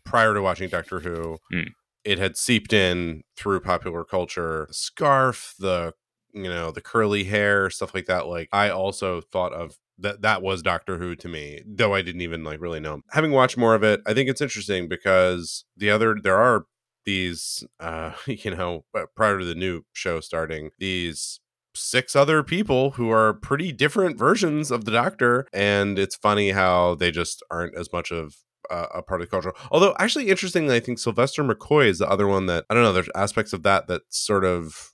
[0.04, 1.68] prior to watching Doctor Who, Mm.
[2.04, 4.66] it had seeped in through popular culture.
[4.68, 5.94] The scarf, the
[6.32, 8.26] you know, the curly hair, stuff like that.
[8.28, 12.20] Like I also thought of that that was Doctor Who to me, though I didn't
[12.22, 12.94] even like really know.
[12.94, 13.02] him.
[13.10, 16.66] Having watched more of it, I think it's interesting because the other there are
[17.04, 18.84] these uh you know
[19.16, 21.40] prior to the new show starting these
[21.80, 26.94] six other people who are pretty different versions of the doctor and it's funny how
[26.94, 28.34] they just aren't as much of
[28.70, 32.08] uh, a part of the culture although actually interestingly i think sylvester mccoy is the
[32.08, 34.92] other one that i don't know there's aspects of that that sort of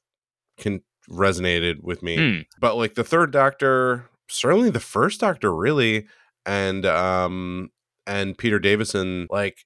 [0.59, 0.81] can
[1.11, 2.41] resonated with me Hmm.
[2.61, 6.07] but like the third doctor certainly the first doctor really
[6.47, 7.69] and um
[8.07, 9.59] and peter davison like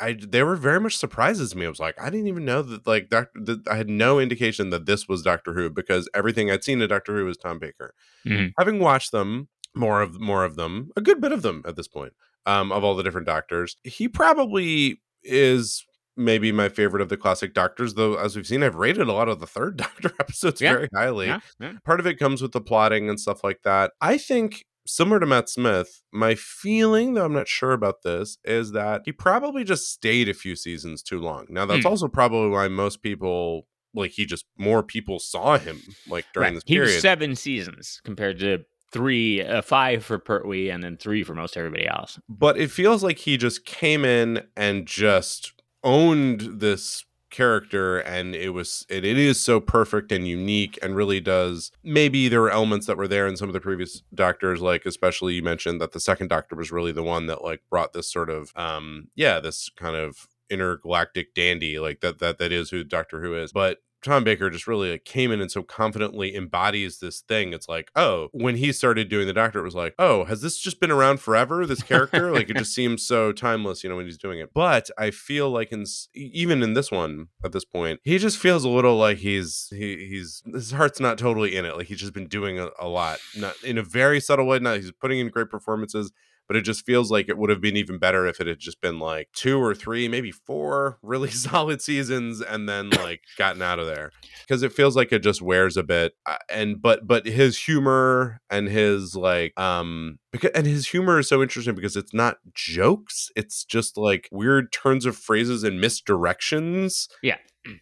[0.00, 1.66] I they were very much surprises to me.
[1.66, 3.38] I was like, I didn't even know that like Doctor.
[3.44, 6.88] That I had no indication that this was Doctor Who because everything I'd seen of
[6.88, 7.94] Doctor Who was Tom Baker.
[8.26, 8.52] Mhm.
[8.58, 11.88] Having watched them, more of more of them, a good bit of them at this
[11.88, 12.12] point,
[12.46, 15.84] um, of all the different Doctors, he probably is
[16.16, 18.14] maybe my favorite of the classic Doctors, though.
[18.16, 20.72] As we've seen, I've rated a lot of the third Doctor episodes Yeah.
[20.72, 21.26] very highly.
[21.26, 21.72] Yeah, yeah.
[21.84, 23.92] Part of it comes with the plotting and stuff like that.
[24.00, 24.64] I think.
[24.90, 29.12] Similar to Matt Smith, my feeling, though I'm not sure about this, is that he
[29.12, 31.46] probably just stayed a few seasons too long.
[31.48, 31.90] Now, that's Hmm.
[31.90, 36.54] also probably why most people, like, he just, more people saw him, like, during Right.
[36.54, 41.22] this He was seven seasons compared to three, uh, five for Pertwee, and then three
[41.22, 42.18] for most everybody else.
[42.28, 45.52] but it feels like he just came in and just
[45.84, 51.20] owned this character and it was it, it is so perfect and unique and really
[51.20, 54.84] does maybe there were elements that were there in some of the previous doctors like
[54.84, 58.10] especially you mentioned that the second doctor was really the one that like brought this
[58.10, 62.84] sort of um yeah this kind of intergalactic dandy like that that that is who
[62.84, 63.52] doctor who is.
[63.52, 67.52] But Tom Baker just really like came in and so confidently embodies this thing.
[67.52, 70.58] It's like, oh, when he started doing the Doctor, it was like, oh, has this
[70.58, 71.66] just been around forever?
[71.66, 74.52] This character, like, it just seems so timeless, you know, when he's doing it.
[74.54, 75.84] But I feel like in
[76.14, 80.06] even in this one at this point, he just feels a little like he's he
[80.08, 81.76] he's his heart's not totally in it.
[81.76, 84.58] Like he's just been doing a, a lot, not in a very subtle way.
[84.58, 86.12] Not he's putting in great performances,
[86.50, 88.80] but it just feels like it would have been even better if it had just
[88.80, 93.78] been like two or three, maybe four really solid seasons and then like gotten out
[93.78, 97.24] of there because it feels like it just wears a bit uh, and but but
[97.24, 102.12] his humor and his like um because, and his humor is so interesting because it's
[102.12, 107.36] not jokes it's just like weird turns of phrases and misdirections Yeah.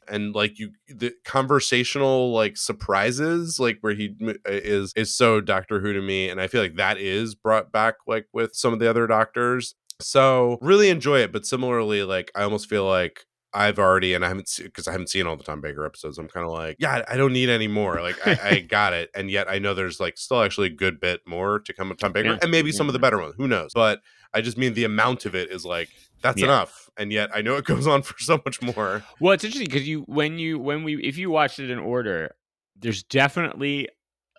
[0.09, 5.81] And like you the conversational like surprises like where he uh, is is so doctor
[5.81, 8.79] who to me and i feel like that is brought back like with some of
[8.79, 13.25] the other doctors so really enjoy it but similarly like i almost feel like
[13.55, 16.19] I've already, and I haven't because I haven't seen all the Tom Baker episodes.
[16.19, 18.01] I'm kind of like, yeah, I don't need any more.
[18.03, 21.01] Like, I, I got it, and yet I know there's like still actually a good
[21.01, 22.39] bit more to come with Tom Baker, Yeah.
[22.43, 23.05] and maybe some of the mm-hmm.
[23.05, 23.35] better ones.
[23.39, 23.71] Who knows?
[23.75, 24.01] But
[24.35, 25.89] I just mean the amount of it is like
[26.23, 26.47] that's Yeah.
[26.47, 29.05] enough, and yet I know it goes on for so much more.
[29.21, 32.35] Well, it's interesting because you when you when we if you watched it in order,
[32.77, 33.89] there's definitely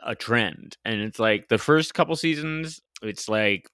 [0.06, 3.70] a trend, and it's like the first couple seasons, it's like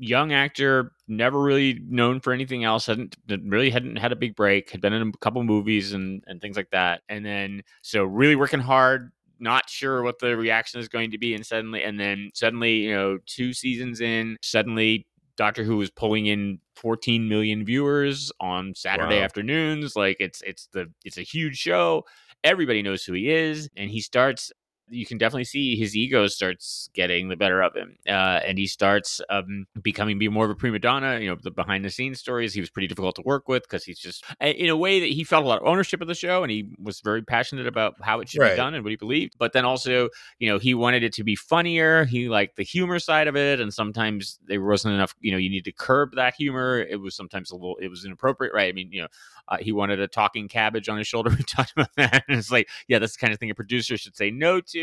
[0.00, 4.70] young actor, never really known for anything else, hadn't really hadn't had a big break,
[4.70, 8.36] had been in a couple movies and and things like that, and then so really
[8.36, 9.10] working hard.
[9.40, 12.92] Not sure what the reaction is going to be, and suddenly, and then suddenly, you
[12.92, 15.06] know, two seasons in, suddenly
[15.38, 19.24] Doctor Who is pulling in 14 million viewers on Saturday Wow.
[19.24, 19.96] afternoons.
[19.96, 22.04] Like it's it's the it's a huge show.
[22.44, 24.52] Everybody knows who he is, and he starts.
[24.90, 28.66] You can definitely see his ego starts getting the better of him, uh, and he
[28.66, 31.18] starts um, becoming be more of a prima donna.
[31.20, 32.54] You know, the behind the scenes stories.
[32.54, 35.24] He was pretty difficult to work with because he's just in a way that he
[35.24, 38.20] felt a lot of ownership of the show, and he was very passionate about how
[38.20, 38.52] it should Right.
[38.52, 39.34] be done and what he believed.
[39.38, 40.08] But then also,
[40.38, 42.04] you know, he wanted it to be funnier.
[42.04, 45.14] He liked the humor side of it, and sometimes there wasn't enough.
[45.20, 46.78] You know, you need to curb that humor.
[46.78, 47.76] It was sometimes a little.
[47.80, 48.68] It was inappropriate, right?
[48.68, 49.08] I mean, you know,
[49.48, 51.30] uh, he wanted a talking cabbage on his shoulder.
[51.38, 53.96] We talked about that, and it's like, yeah, that's the kind of thing a producer
[53.96, 54.77] should say no to.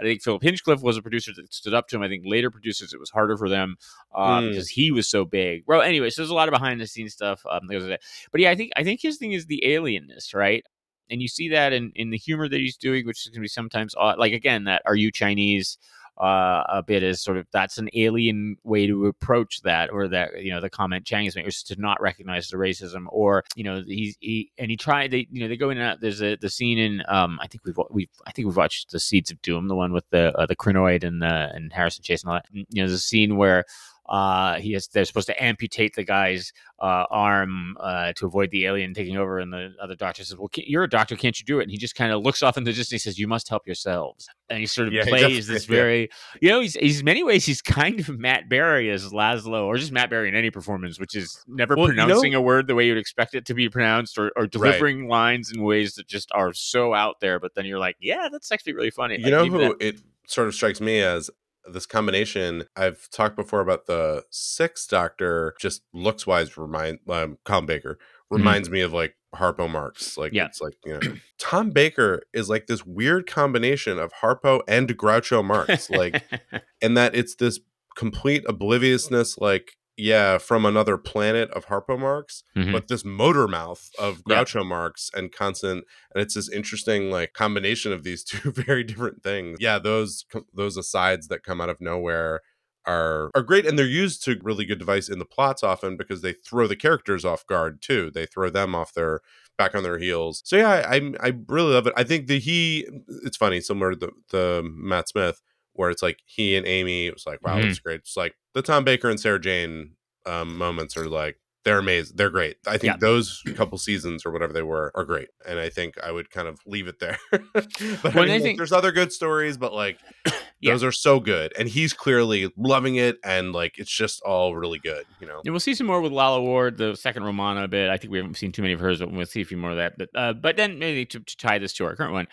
[0.00, 2.02] I think Philip Hinchcliffe was a producer that stood up to him.
[2.02, 3.76] I think later producers, it was harder for them
[4.14, 4.50] uh, Mm.
[4.50, 5.62] because he was so big.
[5.66, 7.42] Well, anyway, so there's a lot of behind the scenes stuff.
[7.50, 8.04] Um, that goes with it.
[8.32, 10.64] But yeah, I think I think his thing is the alienness, right?
[11.10, 13.44] And you see that in, in the humor that he's doing, which is going to
[13.44, 14.18] be sometimes odd.
[14.18, 15.78] Like again, that "Are you Chinese?"
[16.18, 20.42] Uh, a bit is sort of that's an alien way to approach that, or that
[20.42, 23.64] you know the comment Chang is making, is to not recognize the racism, or you
[23.64, 26.00] know he's he and he tried they you know they go in and out.
[26.00, 29.00] There's a the scene in um I think we've we've I think we've watched the
[29.00, 32.22] Seeds of Doom, the one with the uh, the Krynoid and the and Harrison Chase
[32.22, 32.46] and all that.
[32.52, 33.64] You know, there's a scene where
[34.08, 38.66] uh he has they're supposed to amputate the guy's uh arm uh to avoid the
[38.66, 41.58] alien taking over and the other doctor says well you're a doctor can't you do
[41.58, 41.62] it?
[41.64, 43.48] And he just kind of looks off in the distance and he says you must
[43.48, 44.28] help yourselves.
[44.48, 46.08] And he sort of Yeah, plays this very
[46.40, 49.76] you know he's he's in many ways he's kind of matt berry as laszlo or
[49.76, 52.66] just matt berry in any performance which is never Well, you know- pronouncing a word
[52.68, 56.06] the way you'd expect it to be pronounced or, or delivering lines in ways that
[56.06, 59.16] just are so out there but then you're like yeah that's actually really funny.
[59.16, 61.30] You Like, know who that- it sort of strikes me as
[61.70, 62.64] this combination.
[62.76, 65.54] I've talked before about the Sixth Doctor.
[65.60, 67.98] Just looks wise, remind um, Colin Baker
[68.30, 70.16] reminds me of like Harpo Marx.
[70.16, 70.36] Like Mm-hmm.
[70.36, 70.46] Yeah.
[70.46, 71.00] it's like you know,
[71.38, 75.90] Tom Baker is like this weird combination of Harpo and Groucho Marx.
[75.90, 76.22] Like
[76.82, 77.60] and that it's this
[77.96, 82.72] complete obliviousness like yeah from another planet of harpo marx Mhm.
[82.72, 84.42] but this motor mouth of Yeah.
[84.44, 85.84] groucho marx and constant
[86.14, 90.24] and it's this interesting like combination of these two very different things yeah those
[90.54, 92.40] those asides that come out of nowhere
[92.86, 96.22] are are great and they're used to really good device in the plots often because
[96.22, 99.20] they throw the characters off guard too they throw them off their
[99.58, 102.42] back on their heels so yeah i i, I really love it i think that
[102.42, 102.86] he
[103.24, 105.40] it's funny similar to the, the matt smith
[105.76, 107.62] where it's like he and Amy, it was like, wow, Mhm.
[107.64, 108.00] that's great.
[108.00, 109.92] It's like the Tom Baker and Sarah Jane
[110.26, 112.14] um, moments are like they're amazing.
[112.16, 112.58] They're great.
[112.64, 112.96] I think Yeah.
[113.00, 116.46] those couple seasons or whatever they were are great, and I think I would kind
[116.46, 117.18] of leave it there.
[117.32, 119.98] but I, mean, I think- there's other good stories, but like
[120.60, 120.72] Yeah.
[120.72, 124.78] those are so good, and he's clearly loving it, and like it's just all really
[124.78, 125.04] good.
[125.20, 127.90] You know, And we'll see some more with Lalla Ward, the second Romana a bit.
[127.90, 129.72] I think we haven't seen too many of hers, but we'll see a few more
[129.72, 129.98] of that.
[129.98, 132.26] But uh, but then maybe to, to tie this to our current one,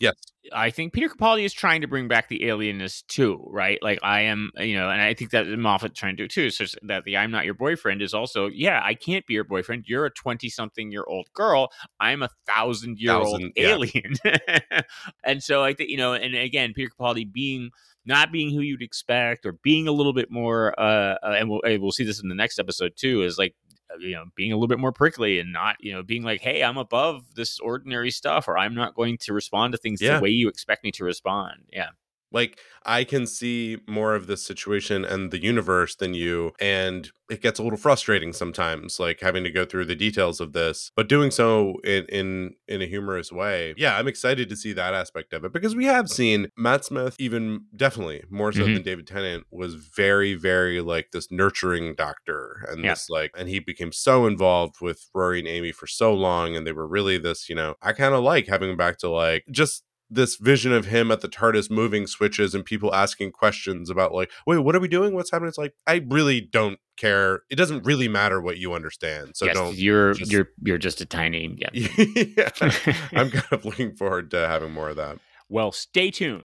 [0.00, 0.14] Yes.
[0.52, 3.78] I think Peter Capaldi is trying to bring back the alienness too, right?
[3.82, 6.50] Like I am, you know, and I think that Moffat trying to do too.
[6.50, 9.84] So that the "I'm not your boyfriend" is also, yeah, I can't be your boyfriend.
[9.86, 11.70] You're a twenty-something-year-old girl.
[12.00, 13.22] I'm a Thousand, yeah.
[13.56, 14.14] alien,
[15.24, 17.70] and so I think you know, and again, Peter Capaldi being
[18.06, 21.60] not being who you'd expect or being a little bit more uh, uh and we'll
[21.62, 23.54] and we'll see this in the next episode too is like
[23.92, 26.40] Uh, you know being a little bit more prickly and not you know being like
[26.40, 30.16] hey i'm above this ordinary stuff or i'm not going to respond to things Yeah.
[30.16, 31.88] the way you expect me to respond yeah
[32.32, 37.42] like I can see more of this situation and the universe than you, and it
[37.42, 41.08] gets a little frustrating sometimes, like having to go through the details of this, but
[41.08, 43.74] doing so in in in a humorous way.
[43.76, 47.16] Yeah, I'm excited to see that aspect of it because we have seen Matt Smith,
[47.18, 48.74] even definitely more so Mhm.
[48.74, 52.88] than David Tennant, was very very like this nurturing doctor, and Yeah.
[52.88, 56.66] this like, and he became so involved with Rory and Amy for so long, and
[56.66, 59.44] they were really this, you know, I kind of like having him back to like
[59.50, 64.12] just this vision of him at the TARDIS moving switches and people asking questions about
[64.14, 65.14] like, wait, what are we doing?
[65.14, 65.48] What's happening?
[65.48, 67.42] It's like I really don't care.
[67.50, 69.36] It doesn't really matter what you understand.
[69.36, 69.76] So yes don't.
[69.76, 72.48] you're just- you're you're just a tiny yeah yeah,
[73.12, 75.18] I'm kind of looking forward to having more of that.
[75.48, 76.42] well stay tuned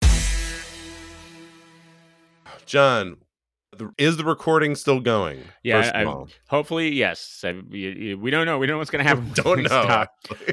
[2.67, 3.17] John,
[3.99, 5.43] is the recording still going?
[5.63, 9.31] yeah I- hopefully yes I, we don't know we don't know what's going to happen
[9.35, 10.07] don't know,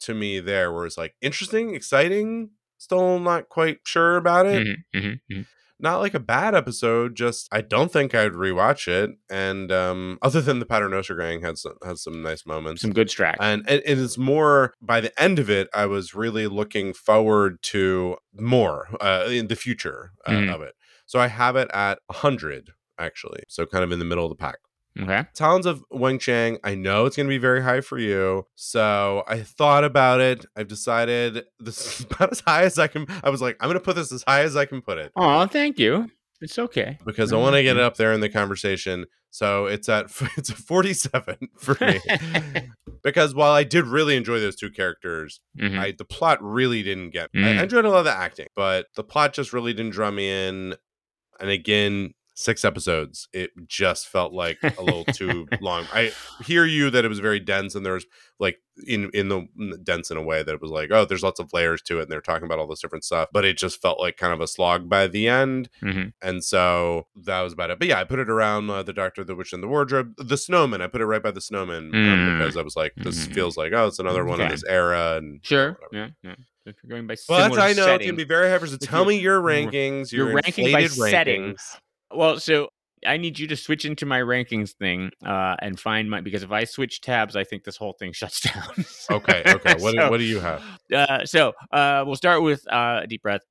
[0.00, 5.14] to me there, where it's like interesting, exciting, still not quite sure about it hmm
[5.30, 5.42] hmm
[5.78, 10.40] not like a bad episode just i don't think i'd rewatch it and um other
[10.40, 13.38] than the paternoster gang had some had some nice moments Some good tracks.
[13.40, 17.62] and it, it is more by the end of it i was really looking forward
[17.64, 20.54] to more uh in the future uh, Mhm.
[20.54, 20.74] of it
[21.04, 24.36] so i have it at 100 actually so kind of in the middle of the
[24.36, 24.56] pack
[25.00, 25.24] okay.
[25.34, 28.46] Talons of Weng Chang, I know it's going to be very high for you.
[28.54, 30.46] So I thought about it.
[30.56, 33.06] I've decided this is about as high as I can.
[33.22, 35.12] I was like, I'm going to put this as high as I can put it
[35.16, 36.10] Oh, thank you.
[36.40, 36.98] It's okay.
[37.06, 39.06] because I want to get it up there in the conversation.
[39.30, 42.00] So it's at it's a 47 for me.
[43.02, 45.78] because while I did really enjoy those two characters, Mhm.
[45.78, 47.30] I the plot really didn't get.
[47.34, 47.58] I- Mm.
[47.58, 50.30] I enjoyed a lot of the acting, but the plot just really didn't draw me
[50.48, 50.74] in.
[51.40, 55.86] And again, six episodes, it just felt like a little too long.
[55.92, 56.12] I
[56.44, 58.04] hear you that it was very dense, and there's
[58.38, 59.48] like in in the
[59.82, 62.02] dense in a way that it was like, oh, there's lots of layers to it,
[62.02, 63.28] and they're talking about all this different stuff.
[63.32, 65.70] But it just felt like kind of a slog by the end.
[65.82, 66.12] Mhm.
[66.22, 67.78] And so that was about it.
[67.78, 70.36] But yeah, I put it around uh, the Doctor, the Witch, and the Wardrobe, the
[70.36, 70.82] Snowman.
[70.82, 72.38] I put it right by the Snowman um, Mm.
[72.38, 73.32] because I was like, this Mhm.
[73.34, 74.54] feels like oh, it's another one in Okay.
[74.54, 75.16] this era.
[75.16, 75.78] And Sure.
[75.92, 76.08] Yeah.
[76.22, 76.34] Yeah.
[76.66, 78.58] If you're going by similar I know setting- gonna be very high.
[78.66, 80.10] So tell me your rankings.
[80.12, 81.10] you're Your ranking by settings.
[81.62, 81.80] setting.
[82.14, 82.68] Well, so
[83.06, 86.50] I need you to switch into my rankings thing uh, and find my because if
[86.50, 88.84] I switch tabs, I think this whole thing shuts down.
[89.10, 89.74] Okay, okay.
[89.78, 90.62] What, So, what do you have?
[90.92, 93.42] Uh, so uh, we'll start with uh, a deep breath.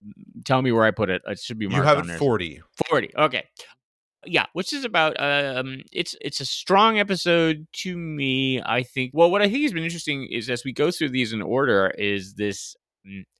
[0.43, 1.21] Tell me where I put it.
[1.27, 2.61] It should be You marked have on it forty.
[2.89, 3.43] 40 okay
[4.25, 9.29] yeah which is about um it's it's a strong episode to me i think well
[9.29, 12.33] what i think has been interesting is as we go through these in order is
[12.33, 12.75] this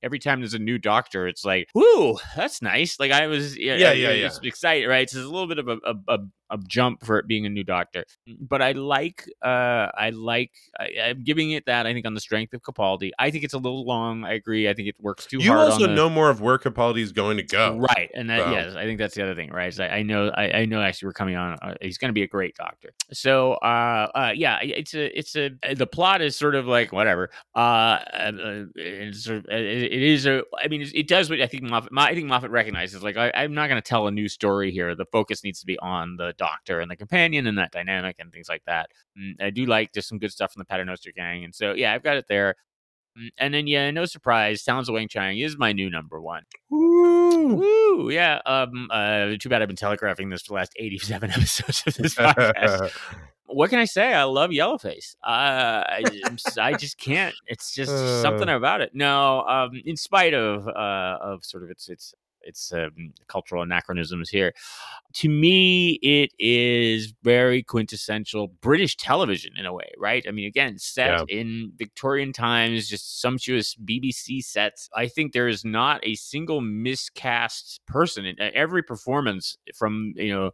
[0.02, 3.74] every time there's a new doctor it's like whoo that's nice like i was yeah
[3.74, 4.30] Yeah, yeah, yeah.
[4.44, 6.18] excited right so there's a little bit of a, a, a
[6.50, 8.04] a jump for it being a new Doctor.
[8.40, 11.86] But I like, uh, I like, I, I'm giving it that.
[11.86, 13.10] I think on the strength of Capaldi.
[13.18, 14.24] I think it's a little long.
[14.24, 14.68] I agree.
[14.68, 15.72] I think it works too You hard.
[15.72, 17.76] also on the, know more of where Capaldi is going to go.
[17.78, 19.78] Right, and that, So- yes, I think that's the other thing, right?
[19.80, 20.80] I, I know, I, I know.
[20.80, 21.56] Actually, we're coming on.
[21.60, 22.90] Uh, he's going to be a great doctor.
[23.12, 25.50] So, uh, uh, yeah, it's a, it's a.
[25.74, 27.30] The plot is sort of like whatever.
[27.54, 30.42] Uh, uh, it's sort of, it, it is a.
[30.62, 31.90] I mean, it, it does what I think Moffat.
[31.96, 33.02] I think Moffat recognizes.
[33.02, 34.94] Like, I, I'm not going to tell a new story here.
[34.94, 38.32] The focus needs to be on the doctor and the companion and that dynamic and
[38.32, 38.90] things like that.
[39.18, 41.92] Mm, I do like just some good stuff from the Paternoster gang, and so yeah,
[41.92, 42.54] I've got it there.
[43.18, 46.42] Mm, And then, yeah, no surprise, Talons of Wang Chang is my new number one.
[46.70, 47.54] Woo.
[47.54, 48.10] Woo!
[48.10, 48.40] Yeah.
[48.46, 48.88] Um.
[48.90, 49.34] Uh.
[49.40, 52.90] Too bad I've been telegraphing this for the last eighty-seven episodes of this podcast.
[53.46, 54.12] what can I say?
[54.12, 55.14] I love Yellowface.
[55.22, 56.02] Uh, I,
[56.60, 57.34] I just can't.
[57.46, 57.90] It's just
[58.22, 58.90] something about it.
[58.94, 59.42] No.
[59.42, 59.80] Um.
[59.84, 62.14] In spite of uh of sort of its its
[62.46, 64.54] its um, cultural anachronisms here,
[65.14, 70.24] to me it is very quintessential British television in a way, right?
[70.28, 74.88] I mean, again, set in Victorian times, just sumptuous BBC sets.
[74.94, 80.50] I think there is not a single miscast person in every performance from you know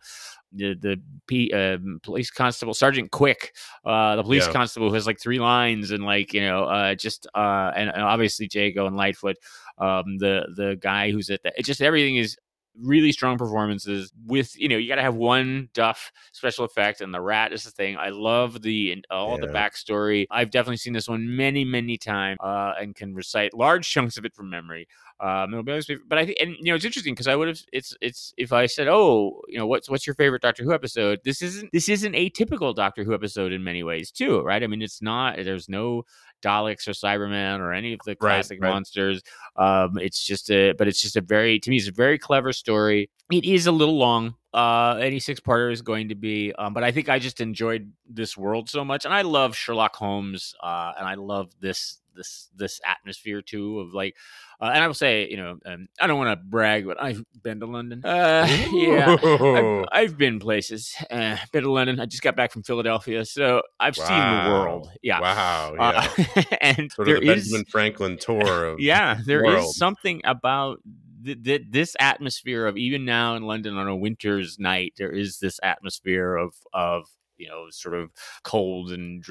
[0.54, 4.52] the the P, um, police constable Sergeant Quick, uh, the police Yeah.
[4.52, 8.02] constable who has like three lines and like you know uh, just uh, and, and
[8.02, 9.36] obviously Jago and Lightfoot,
[9.78, 12.36] um, the the guy who's at the it just everything is
[12.80, 17.12] really strong performances with you know you got to have one duff special effect and
[17.12, 20.92] the rat is the thing i love the and all the backstory i've definitely seen
[20.92, 24.88] this one many many times uh, and can recite large chunks of it from memory
[25.22, 27.46] um, it'll be always but I think, and you know, it's interesting because I would
[27.46, 27.60] have.
[27.72, 31.20] It's it's if I said, oh, you know, what's what's your favorite Doctor Who episode?
[31.24, 34.64] This isn't this isn't a typical Doctor Who episode in many ways, too, right?
[34.64, 35.36] I mean, it's not.
[35.36, 36.02] There's no
[36.42, 38.70] Daleks or Cybermen or any of the Right, classic right.
[38.70, 39.22] monsters.
[39.56, 42.52] Um, it's just a, but it's just a very to me, it's a very clever
[42.52, 43.08] story.
[43.30, 44.34] It is a little long.
[44.52, 47.90] Uh, any six parter is going to be, um, but I think I just enjoyed
[48.06, 52.48] this world so much, and I love Sherlock Holmes, uh, and I love this this
[52.54, 54.16] this atmosphere too of like
[54.60, 57.24] uh, and I will say, you know, um, I don't want to brag, but I've
[57.42, 58.04] been to London.
[58.04, 60.94] Uh, yeah, I've, I've been places.
[61.10, 61.98] Uh, been to London.
[61.98, 64.88] I just got back from Philadelphia, so I've seen the world.
[65.02, 65.74] Yeah, Wow.
[65.74, 66.08] Yeah.
[66.36, 70.20] uh, and sort there of the is- Benjamin Franklin tour of yeah, there is something
[70.24, 70.78] about
[71.24, 74.92] th- th- this atmosphere of even now in London on a winter's night.
[74.96, 77.08] There is this atmosphere of of
[77.42, 78.10] you know sort of
[78.44, 79.24] cold and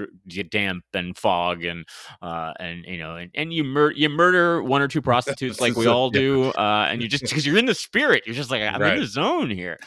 [0.50, 1.86] damp and fog and
[2.22, 5.76] uh and you know and, and you mur- you murder one or two prostitutes like
[5.76, 8.62] we all do uh and you just because you're in the spirit you're just like
[8.62, 8.94] i'm Right.
[8.96, 9.78] in the zone here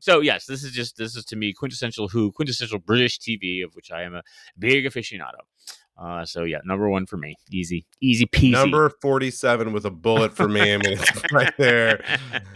[0.00, 3.74] so yes this is just this is to me quintessential who quintessential british tv of
[3.74, 4.22] which i am a
[4.58, 5.38] big aficionado
[5.96, 10.34] uh so yeah number one for me easy easy peasy number 47 with a bullet
[10.34, 10.74] for me.
[10.74, 12.02] I mean, it's right there.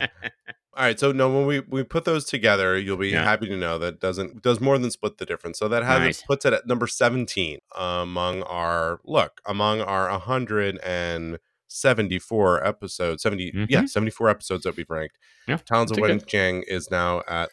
[0.79, 3.25] All right, so no, when we we put those together, you'll be Yeah.
[3.25, 5.59] happy to know that doesn't does more than split the difference.
[5.59, 6.21] So that has Nice.
[6.21, 12.65] it puts it at number seventeen among our look among our hundred and seventy four
[12.65, 13.23] episodes.
[13.25, 13.89] 70 yeah, Mhm.
[13.89, 15.19] seventy four episodes that we've ranked.
[15.49, 17.51] Yeah, Talons of Weng-Chiang is now at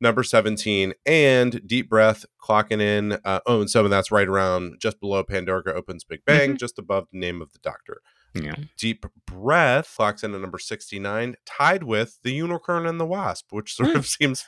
[0.00, 3.18] number seventeen, and Deep Breath clocking in.
[3.24, 7.08] Uh, oh, and so that's right around just below Pandorica opens Big Bang, just above
[7.12, 8.00] the name of the Doctor.
[8.34, 13.46] Yeah Deep Breath clocks in at number 69, tied with The Unicorn and the Wasp,
[13.50, 14.24] which sort of hmm.
[14.24, 14.46] seems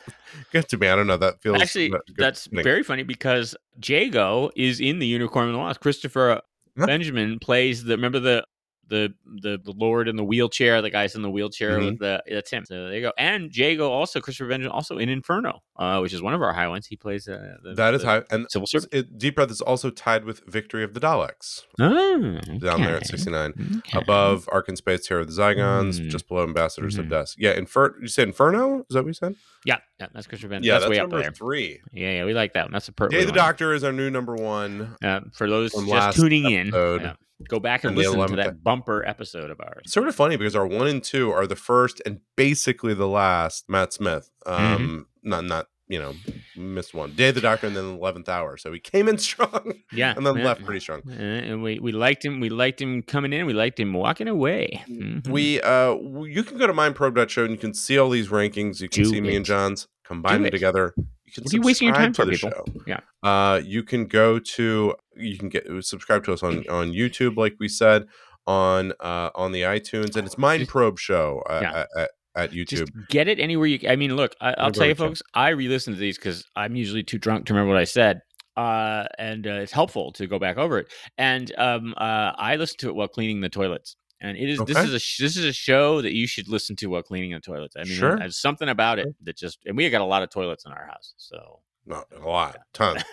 [0.52, 0.88] good to me.
[0.88, 1.16] I don't know.
[1.16, 5.80] That feels Actually, that's very funny because Jago is in the Unicorn and the Wasp.
[5.80, 6.40] Christopher?
[6.76, 8.44] Benjamin plays the remember the
[8.88, 11.84] the the the Lord in the wheelchair, the guys in the wheelchair Mhm.
[11.92, 12.64] with the that's him.
[12.66, 13.12] So there you go.
[13.18, 16.68] And Jago also Christopher Benjamin also in Inferno, uh, which is one of our high
[16.68, 16.86] ones.
[16.86, 18.22] He plays uh, the, That is the high.
[18.30, 18.92] And civil servant.
[18.92, 23.06] it, Deep Breath is also tied with Victory of the Daleks Oh, down there at
[23.06, 23.52] 69.
[23.78, 23.98] Okay.
[23.98, 26.10] Above Ark in Space, Terror of the Zygons, Mm.
[26.10, 27.10] just below Ambassadors of Mhm.
[27.10, 27.34] Death.
[27.38, 28.80] Yeah, Infer- you said Inferno?
[28.80, 29.34] Is that what you said?
[29.64, 30.66] Yeah, yeah, that's Christopher Benjamin.
[30.66, 31.30] Yeah, that's, that's, way up there.
[31.32, 31.80] three.
[31.92, 32.72] Yeah, yeah, we like that one.
[32.72, 33.18] That's a perfect.
[33.18, 33.32] Day the.
[33.32, 34.96] Doctor is our new number one.
[35.02, 37.14] Uh, for those just tuning in, yeah,
[37.48, 39.82] go back and And listen to 11th that bumper episode of ours.
[39.84, 43.08] It's sort of funny because our one and two are the first and basically the
[43.08, 44.30] last Matt Smith.
[44.46, 44.74] Mm-hmm.
[44.74, 46.14] Um, not not you know
[46.56, 48.56] missed one day of the Doctor and then the eleventh hour.
[48.56, 50.44] So he came in strong Yeah, and then yeah.
[50.44, 51.02] left pretty strong.
[51.10, 52.40] And we, we liked him.
[52.40, 53.44] We liked him coming in.
[53.46, 54.82] We liked him walking away.
[54.88, 55.28] Mhm.
[55.28, 55.94] We uh
[56.26, 58.80] you can go to mindprobe.show and you can see all these rankings.
[58.80, 60.50] You can Do see me and John's combine Do them it.
[60.52, 60.94] together.
[60.96, 62.50] You can What are you wasting your time for, the people?
[62.50, 62.64] show.
[62.86, 63.00] Yeah.
[63.22, 67.54] Uh, you can go to you can get subscribe to us on on YouTube, like
[67.58, 68.06] we said
[68.46, 71.80] on uh on the iTunes, and it's Mind Probe Show uh, Yeah.
[71.80, 72.66] at, at, at YouTube.
[72.68, 73.88] Just get it anywhere you.
[73.88, 75.06] I mean, look, I, I'll Anywhere tell you, you can.
[75.08, 75.22] folks.
[75.34, 78.20] I re-listen to these because I'm usually too drunk to remember what I said.
[78.56, 80.92] Uh, and uh, it's helpful to go back over it.
[81.18, 83.96] And um, uh, I listen to it while cleaning the toilets.
[84.20, 86.86] and it is this is a this is a show that you should listen to
[86.86, 87.74] while cleaning the toilets.
[87.76, 88.16] I mean, Sure.
[88.16, 90.86] there's something about it that just and we got a lot of toilets in our
[90.86, 92.96] house, so Not a lot, ton.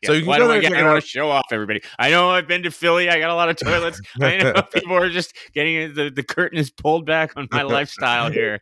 [0.00, 1.46] Yeah, So you can why go do there I, get, I want to show off
[1.50, 1.80] everybody.
[1.98, 3.08] I know I've been to Philly.
[3.08, 4.00] I got a lot of toilets.
[4.20, 8.30] I know people are just getting the, the curtain is pulled back on my lifestyle
[8.32, 8.60] here.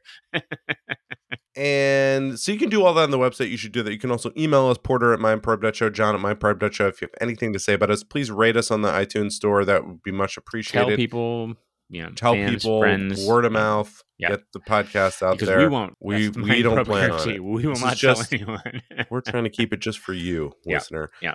[1.57, 3.51] And so you can do all that on the website.
[3.51, 3.93] You should do that.
[3.93, 6.87] You can also email us, Porter at mindprobe.show, John at mindprobe.show.
[6.87, 9.65] If you have anything to say about us, please rate us on the iTunes store.
[9.65, 10.89] That would be much appreciated.
[10.89, 11.55] Tell people,
[11.89, 14.31] you know, Tell fans, people, friends, word of mouth, Yeah.
[14.31, 15.59] get the podcast out because there.
[15.59, 15.95] we won't.
[16.01, 17.43] We- we don't plan on it.
[17.45, 18.83] We will This is not just- tell anyone.
[19.11, 21.11] We're trying to keep it just for you, Yeah, listener.
[21.21, 21.35] yeah.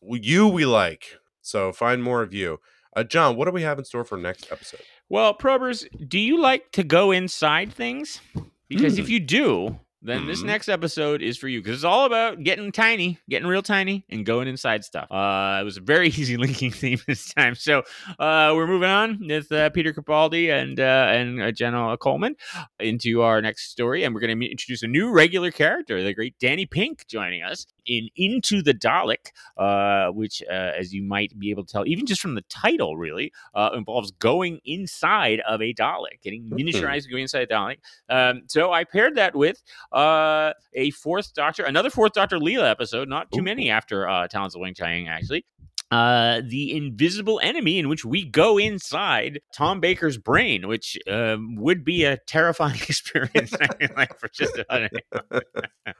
[0.00, 1.16] Well, You we like.
[1.40, 2.58] So find more of you.
[2.94, 4.82] Uh, John, what do we have in store for next episode?
[5.08, 8.20] Well, probers, do you like to go inside things?
[8.68, 9.12] Because if Hmm.
[9.12, 10.46] you do, then this Mhm.
[10.46, 14.26] next episode is for you because it's all about getting tiny, getting real tiny, and
[14.26, 15.10] going inside stuff.
[15.10, 17.54] Uh, it was a very easy linking theme this time.
[17.54, 17.82] So
[18.18, 22.36] uh, we're moving on with uh, Peter Capaldi and uh, and uh, Jenna Coleman
[22.80, 26.34] into our next story, and we're going to introduce a new regular character, the great
[26.38, 31.50] Danny Pink, joining us in Into the Dalek, uh, which, uh, as you might be
[31.50, 35.74] able to tell, even just from the title, really uh, involves going inside of a
[35.74, 36.60] Dalek, getting Mhm.
[36.60, 37.78] miniaturized, going inside a Dalek.
[38.08, 43.08] Um, so I paired that with uh, a fourth Doctor, another fourth Doctor Leela episode,
[43.08, 43.44] not too Ooh.
[43.44, 45.44] many after uh, Talons of Weng-Chiang, actually.
[45.90, 51.84] Uh, the invisible enemy, in which we go inside Tom Baker's brain, which um, would
[51.84, 53.54] be a terrifying experience,
[53.94, 55.42] like, for just about anyone.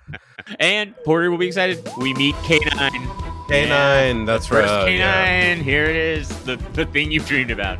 [0.59, 1.86] and Porter will be excited.
[1.99, 2.90] We meet K9.
[3.49, 4.64] K9, that's right.
[4.64, 4.99] K9.
[4.99, 5.55] yeah.
[5.57, 7.78] Here it is, the, the thing you've dreamed about.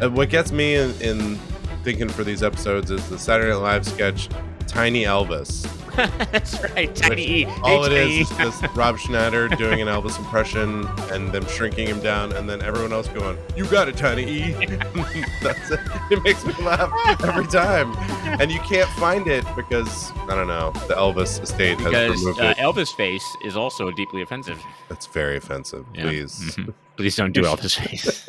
[0.00, 1.36] Uh, what gets me in, in
[1.82, 4.28] thinking for these episodes is the Saturday Night Live sketch
[4.66, 5.66] Tiny Elvis.
[6.30, 7.44] That's right, Tiny E.
[7.62, 12.00] all it Hey, is just Rob Schneider doing an Elvis impression and them shrinking him
[12.00, 14.52] down, and then everyone else going, "You got it, Tiny E."
[15.42, 15.80] That's it.
[16.10, 16.92] It makes me laugh
[17.24, 17.94] every time,
[18.40, 20.72] and you can't find it because I don't know.
[20.86, 22.56] The Elvis estate has because removed uh, it.
[22.58, 24.62] Elvis face is also deeply offensive.
[24.90, 25.86] That's very offensive.
[25.94, 26.02] Yeah.
[26.02, 26.74] Please, Mhm.
[26.96, 28.28] Please don't do Elvis face.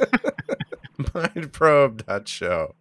[0.99, 2.75] mindprobe.show.